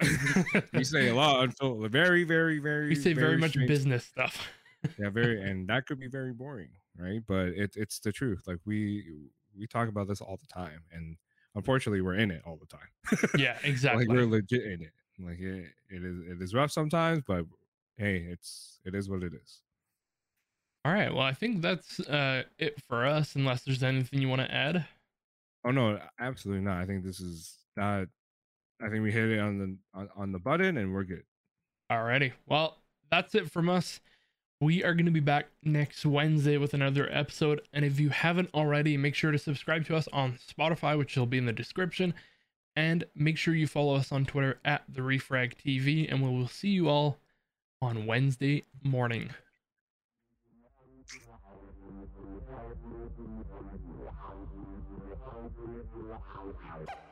we 0.72 0.82
say 0.82 1.08
a 1.08 1.14
lot 1.14 1.44
until 1.44 1.86
very, 1.88 2.24
very, 2.24 2.58
very. 2.58 2.88
We 2.88 2.94
say 2.96 3.12
very, 3.12 3.28
very 3.28 3.38
much 3.38 3.50
strange. 3.50 3.68
business 3.68 4.04
stuff. 4.04 4.48
yeah, 4.98 5.08
very, 5.08 5.40
and 5.40 5.68
that 5.68 5.86
could 5.86 6.00
be 6.00 6.08
very 6.08 6.32
boring, 6.32 6.70
right? 6.98 7.20
But 7.28 7.50
it's 7.50 7.76
it's 7.76 8.00
the 8.00 8.10
truth. 8.10 8.42
Like 8.48 8.58
we 8.66 9.04
we 9.56 9.68
talk 9.68 9.88
about 9.88 10.08
this 10.08 10.20
all 10.20 10.36
the 10.36 10.52
time, 10.52 10.80
and 10.92 11.16
unfortunately, 11.54 12.00
we're 12.00 12.16
in 12.16 12.32
it 12.32 12.42
all 12.44 12.58
the 12.58 12.66
time. 12.66 13.30
yeah, 13.38 13.56
exactly. 13.62 14.06
like 14.06 14.16
we're 14.16 14.26
legit 14.26 14.64
in 14.64 14.82
it. 14.82 14.92
Like 15.20 15.38
it, 15.38 15.66
it 15.90 16.04
is 16.04 16.18
it 16.28 16.42
is 16.42 16.54
rough 16.54 16.72
sometimes, 16.72 17.22
but 17.24 17.44
hey, 17.98 18.26
it's 18.28 18.80
it 18.84 18.96
is 18.96 19.08
what 19.08 19.22
it 19.22 19.32
is. 19.32 19.60
All 20.84 20.92
right. 20.92 21.12
Well, 21.12 21.22
I 21.22 21.34
think 21.34 21.62
that's 21.62 22.00
uh, 22.00 22.44
it 22.58 22.82
for 22.88 23.06
us. 23.06 23.36
Unless 23.36 23.62
there's 23.62 23.84
anything 23.84 24.20
you 24.20 24.28
want 24.28 24.40
to 24.40 24.52
add. 24.52 24.86
Oh 25.68 25.70
no, 25.70 26.00
absolutely 26.18 26.64
not. 26.64 26.78
I 26.78 26.86
think 26.86 27.04
this 27.04 27.20
is 27.20 27.58
not. 27.76 28.06
I 28.80 28.88
think 28.88 29.02
we 29.02 29.12
hit 29.12 29.28
it 29.28 29.38
on 29.38 29.58
the 29.58 29.76
on, 29.92 30.08
on 30.16 30.32
the 30.32 30.38
button 30.38 30.78
and 30.78 30.94
we're 30.94 31.04
good. 31.04 31.24
Alrighty. 31.92 32.32
Well, 32.46 32.78
that's 33.10 33.34
it 33.34 33.50
from 33.50 33.68
us. 33.68 34.00
We 34.62 34.82
are 34.82 34.94
going 34.94 35.04
to 35.04 35.12
be 35.12 35.20
back 35.20 35.48
next 35.62 36.06
Wednesday 36.06 36.56
with 36.56 36.72
another 36.72 37.06
episode. 37.12 37.60
And 37.74 37.84
if 37.84 38.00
you 38.00 38.08
haven't 38.08 38.48
already, 38.54 38.96
make 38.96 39.14
sure 39.14 39.30
to 39.30 39.38
subscribe 39.38 39.84
to 39.86 39.96
us 39.96 40.08
on 40.10 40.38
Spotify, 40.38 40.96
which 40.96 41.14
will 41.16 41.26
be 41.26 41.38
in 41.38 41.44
the 41.44 41.52
description. 41.52 42.14
And 42.74 43.04
make 43.14 43.36
sure 43.36 43.54
you 43.54 43.66
follow 43.66 43.94
us 43.94 44.10
on 44.10 44.24
Twitter 44.24 44.58
at 44.64 44.84
the 44.88 45.02
Refrag 45.02 45.52
TV. 45.54 46.10
And 46.10 46.22
we 46.22 46.30
will 46.30 46.48
see 46.48 46.70
you 46.70 46.88
all 46.88 47.18
on 47.82 48.06
Wednesday 48.06 48.64
morning. 48.82 49.30
Wow. 56.38 57.07